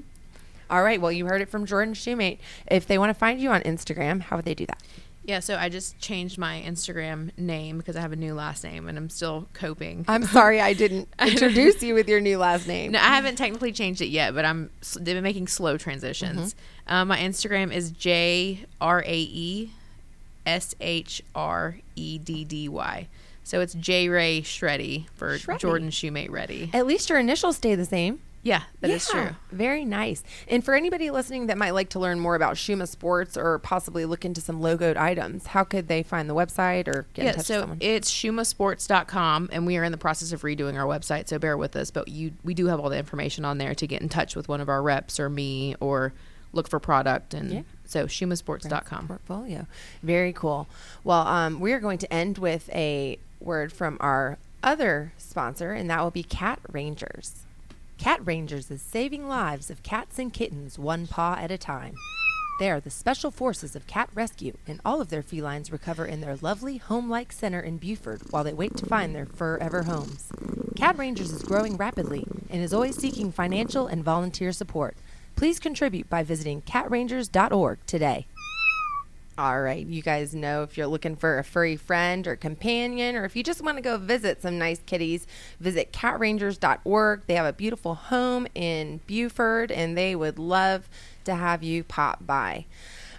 All 0.69 0.83
right. 0.83 1.01
Well, 1.01 1.11
you 1.11 1.25
heard 1.25 1.41
it 1.41 1.49
from 1.49 1.65
Jordan 1.65 1.93
Shoemate. 1.93 2.37
If 2.69 2.87
they 2.87 2.97
want 2.97 3.09
to 3.09 3.13
find 3.13 3.41
you 3.41 3.49
on 3.51 3.61
Instagram, 3.61 4.21
how 4.21 4.37
would 4.37 4.45
they 4.45 4.53
do 4.55 4.65
that? 4.67 4.81
Yeah, 5.27 5.41
so 5.41 5.57
I 5.57 5.67
just 5.67 5.99
changed 5.99 6.37
my 6.37 6.63
Instagram 6.65 7.37
name 7.37 7.77
because 7.79 7.97
I 7.97 7.99
have 8.01 8.13
a 8.13 8.15
new 8.15 8.33
last 8.33 8.63
name 8.63 8.87
and 8.87 8.97
I'm 8.97 9.09
still 9.09 9.49
coping. 9.51 10.05
I'm 10.07 10.23
sorry 10.23 10.61
I 10.61 10.71
didn't 10.71 11.09
introduce 11.19 11.83
you 11.83 11.93
with 11.95 12.07
your 12.07 12.21
new 12.21 12.37
last 12.37 12.65
name. 12.65 12.93
no, 12.93 12.99
I 12.99 13.09
haven't 13.15 13.35
technically 13.35 13.73
changed 13.73 14.01
it 14.01 14.07
yet, 14.07 14.33
but 14.33 14.45
I'm 14.45 14.69
they've 14.95 15.15
been 15.15 15.23
making 15.23 15.47
slow 15.47 15.77
transitions. 15.77 16.55
Um, 16.87 17.09
my 17.09 17.17
Instagram 17.17 17.73
is 17.73 17.91
J 17.91 18.65
R 18.79 19.03
A 19.05 19.19
E 19.19 19.71
S 20.45 20.75
H 20.79 21.21
R 21.35 21.77
E 21.97 22.17
D 22.17 22.45
D 22.45 22.69
Y. 22.69 23.07
So 23.43 23.59
it's 23.59 23.73
J 23.73 24.07
Rae 24.07 24.41
Shreddy 24.41 25.09
for 25.09 25.37
Shreddy. 25.37 25.59
Jordan 25.59 25.89
Shoemate 25.89 26.31
Ready. 26.31 26.69
At 26.73 26.87
least 26.87 27.09
your 27.09 27.19
initials 27.19 27.57
stay 27.57 27.75
the 27.75 27.85
same. 27.85 28.21
Yeah, 28.47 28.63
that 28.79 28.89
is 28.89 29.09
Yeah, 29.13 29.27
true. 29.27 29.35
Very 29.51 29.83
nice. 29.83 30.23
And 30.47 30.63
for 30.63 30.73
anybody 30.73 31.11
listening 31.11 31.47
that 31.47 31.57
might 31.57 31.71
like 31.71 31.89
to 31.89 31.99
learn 31.99 32.19
more 32.19 32.35
about 32.35 32.55
Shuma 32.55 32.87
Sports 32.87 33.35
or 33.35 33.59
possibly 33.59 34.05
look 34.05 34.23
into 34.23 34.39
some 34.39 34.61
logoed 34.61 34.95
items, 34.95 35.47
how 35.47 35.63
could 35.65 35.87
they 35.89 36.01
find 36.01 36.29
the 36.29 36.35
website 36.35 36.87
or 36.87 37.05
get 37.13 37.21
in 37.21 37.25
Yeah, 37.25 37.31
touch 37.31 37.37
with 37.39 37.45
so 37.47 37.59
someone? 37.61 37.77
it's 37.81 38.09
shumasports.com 38.11 39.49
and 39.51 39.65
we 39.65 39.77
are 39.77 39.83
in 39.83 39.91
the 39.91 39.97
process 39.97 40.31
of 40.31 40.41
redoing 40.43 40.75
our 40.79 40.85
website, 40.85 41.27
so 41.27 41.37
bear 41.39 41.57
with 41.57 41.75
us. 41.75 41.91
But 41.91 42.07
you 42.07 42.33
we 42.43 42.53
do 42.53 42.67
have 42.67 42.79
all 42.79 42.89
the 42.89 42.97
information 42.97 43.45
on 43.45 43.57
there 43.57 43.75
to 43.75 43.87
get 43.87 44.01
in 44.01 44.09
touch 44.09 44.35
with 44.35 44.47
one 44.47 44.61
of 44.61 44.69
our 44.69 44.81
reps 44.81 45.19
or 45.19 45.29
me 45.29 45.75
or 45.79 46.13
look 46.53 46.67
for 46.69 46.79
product 46.79 47.33
and 47.33 47.51
Yeah. 47.51 47.61
so 47.85 48.05
shumasports.com. 48.05 49.07
portfolio. 49.07 49.67
Very 50.01 50.31
cool. 50.33 50.67
Well, 51.03 51.27
um, 51.27 51.59
we 51.59 51.73
are 51.73 51.79
going 51.79 51.97
to 51.99 52.13
end 52.13 52.37
with 52.37 52.69
a 52.73 53.19
word 53.39 53.73
from 53.73 53.97
our 53.99 54.37
other 54.63 55.13
sponsor, 55.17 55.71
and 55.73 55.89
that 55.89 56.01
will 56.01 56.11
be 56.11 56.23
Cat 56.23 56.59
Rangers. 56.71 57.43
Cat 57.97 58.21
Rangers 58.23 58.69
is 58.69 58.81
saving 58.81 59.27
lives 59.27 59.71
of 59.71 59.81
cats 59.81 60.19
and 60.19 60.31
kittens 60.31 60.77
one 60.77 61.07
paw 61.07 61.35
at 61.39 61.49
a 61.49 61.57
time. 61.57 61.95
They 62.59 62.69
are 62.69 62.79
the 62.79 62.91
special 62.91 63.31
forces 63.31 63.75
of 63.75 63.87
cat 63.87 64.09
rescue, 64.13 64.55
and 64.67 64.79
all 64.85 65.01
of 65.01 65.09
their 65.09 65.23
felines 65.23 65.71
recover 65.71 66.05
in 66.05 66.21
their 66.21 66.37
lovely 66.37 66.77
home 66.77 67.09
like 67.09 67.31
center 67.31 67.59
in 67.59 67.77
Buford 67.77 68.21
while 68.29 68.43
they 68.43 68.53
wait 68.53 68.77
to 68.77 68.85
find 68.85 69.15
their 69.15 69.25
forever 69.25 69.83
homes. 69.83 70.31
Cat 70.75 70.97
Rangers 70.97 71.31
is 71.31 71.41
growing 71.41 71.75
rapidly 71.75 72.23
and 72.51 72.61
is 72.61 72.73
always 72.73 72.97
seeking 72.97 73.31
financial 73.31 73.87
and 73.87 74.03
volunteer 74.03 74.51
support. 74.51 74.95
Please 75.35 75.59
contribute 75.59 76.07
by 76.07 76.21
visiting 76.21 76.61
catrangers.org 76.61 77.79
today. 77.87 78.27
All 79.39 79.61
right, 79.61 79.85
you 79.85 80.01
guys 80.01 80.33
know 80.33 80.63
if 80.63 80.77
you're 80.77 80.87
looking 80.87 81.15
for 81.15 81.37
a 81.37 81.43
furry 81.43 81.75
friend 81.75 82.25
or 82.25 82.35
companion, 82.35 83.15
or 83.15 83.23
if 83.23 83.35
you 83.35 83.43
just 83.43 83.61
want 83.61 83.77
to 83.77 83.83
go 83.83 83.95
visit 83.99 84.41
some 84.41 84.57
nice 84.57 84.79
kitties, 84.87 85.27
visit 85.59 85.93
catrangers.org. 85.93 87.21
They 87.27 87.35
have 87.35 87.45
a 87.45 87.53
beautiful 87.53 87.93
home 87.93 88.47
in 88.55 88.99
Buford, 89.05 89.71
and 89.71 89.95
they 89.95 90.15
would 90.15 90.39
love 90.39 90.89
to 91.25 91.35
have 91.35 91.61
you 91.61 91.83
pop 91.83 92.25
by. 92.25 92.65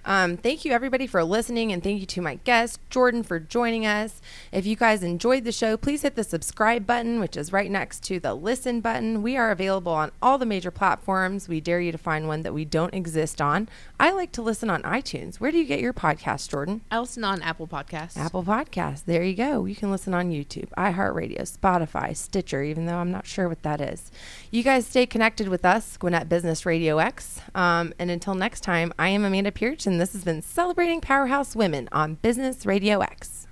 Um, 0.09 0.39
thank 0.39 0.65
you, 0.65 0.73
everybody, 0.73 1.07
for 1.07 1.23
listening, 1.23 1.71
and 1.71 1.83
thank 1.83 2.01
you 2.01 2.07
to 2.07 2.23
my 2.23 2.37
guest, 2.37 2.81
Jordan, 2.89 3.23
for 3.23 3.39
joining 3.39 3.85
us. 3.85 4.23
If 4.51 4.65
you 4.65 4.75
guys 4.75 5.03
enjoyed 5.03 5.45
the 5.45 5.53
show, 5.53 5.77
please 5.77 6.01
hit 6.01 6.17
the 6.17 6.25
subscribe 6.25 6.87
button, 6.87 7.21
which 7.21 7.37
is 7.37 7.53
right 7.53 7.71
next 7.71 8.05
to 8.05 8.19
the 8.19 8.33
listen 8.33 8.81
button. 8.81 9.23
We 9.23 9.37
are 9.37 9.51
available 9.51 9.93
on 9.93 10.11
all 10.23 10.39
the 10.39 10.47
major 10.47 10.71
platforms. 10.71 11.47
We 11.47 11.61
dare 11.61 11.83
you 11.83 11.93
to 11.93 11.99
find 11.99 12.27
one 12.27 12.41
that 12.41 12.55
we 12.55 12.65
don't 12.65 12.95
exist 12.95 13.43
on. 13.43 13.69
I 14.01 14.11
like 14.13 14.33
to 14.33 14.43
listen 14.43 14.71
on 14.71 14.81
iTunes. 14.81 15.37
Where 15.41 15.51
do 15.51 15.59
you 15.59 15.67
get 15.67 15.81
your 15.81 15.93
podcast, 15.93 16.49
Jordan? 16.49 16.81
I 16.91 17.01
listen 17.01 17.23
on 17.23 17.43
Apple 17.43 17.69
Podcasts. 17.69 18.17
Apple 18.17 18.45
Podcasts. 18.45 19.05
There 19.05 19.23
you 19.23 19.35
go. 19.35 19.67
You 19.67 19.77
can 19.77 19.91
listen 19.91 20.15
on 20.15 20.31
YouTube, 20.31 20.71
iHeartRadio, 20.79 21.43
Spotify, 21.43 22.17
Stitcher, 22.17 22.63
even 22.63 22.87
though 22.87 22.97
I'm 22.97 23.11
not 23.11 23.27
sure 23.27 23.47
what 23.47 23.63
that 23.63 23.83
is. 23.83 24.11
You 24.51 24.63
guys 24.63 24.87
stay 24.87 25.05
connected 25.05 25.49
with 25.49 25.67
us, 25.67 25.99
Gwinnett 25.99 26.31
Business 26.31 26.65
Radio 26.65 26.97
X. 26.97 27.43
Um, 27.55 27.93
and 27.99 28.11
until 28.11 28.35
next 28.35 28.61
time, 28.61 28.95
I 28.99 29.11
am 29.11 29.27
Amanda 29.27 29.53
Pierce, 29.53 29.87
and 29.99 30.03
this 30.07 30.13
has 30.13 30.23
been 30.23 30.43
Celebrating 30.43 31.01
Powerhouse 31.01 31.57
Women 31.57 31.89
on 31.91 32.15
Business 32.23 32.65
Radio 32.65 33.01
X. 33.01 33.49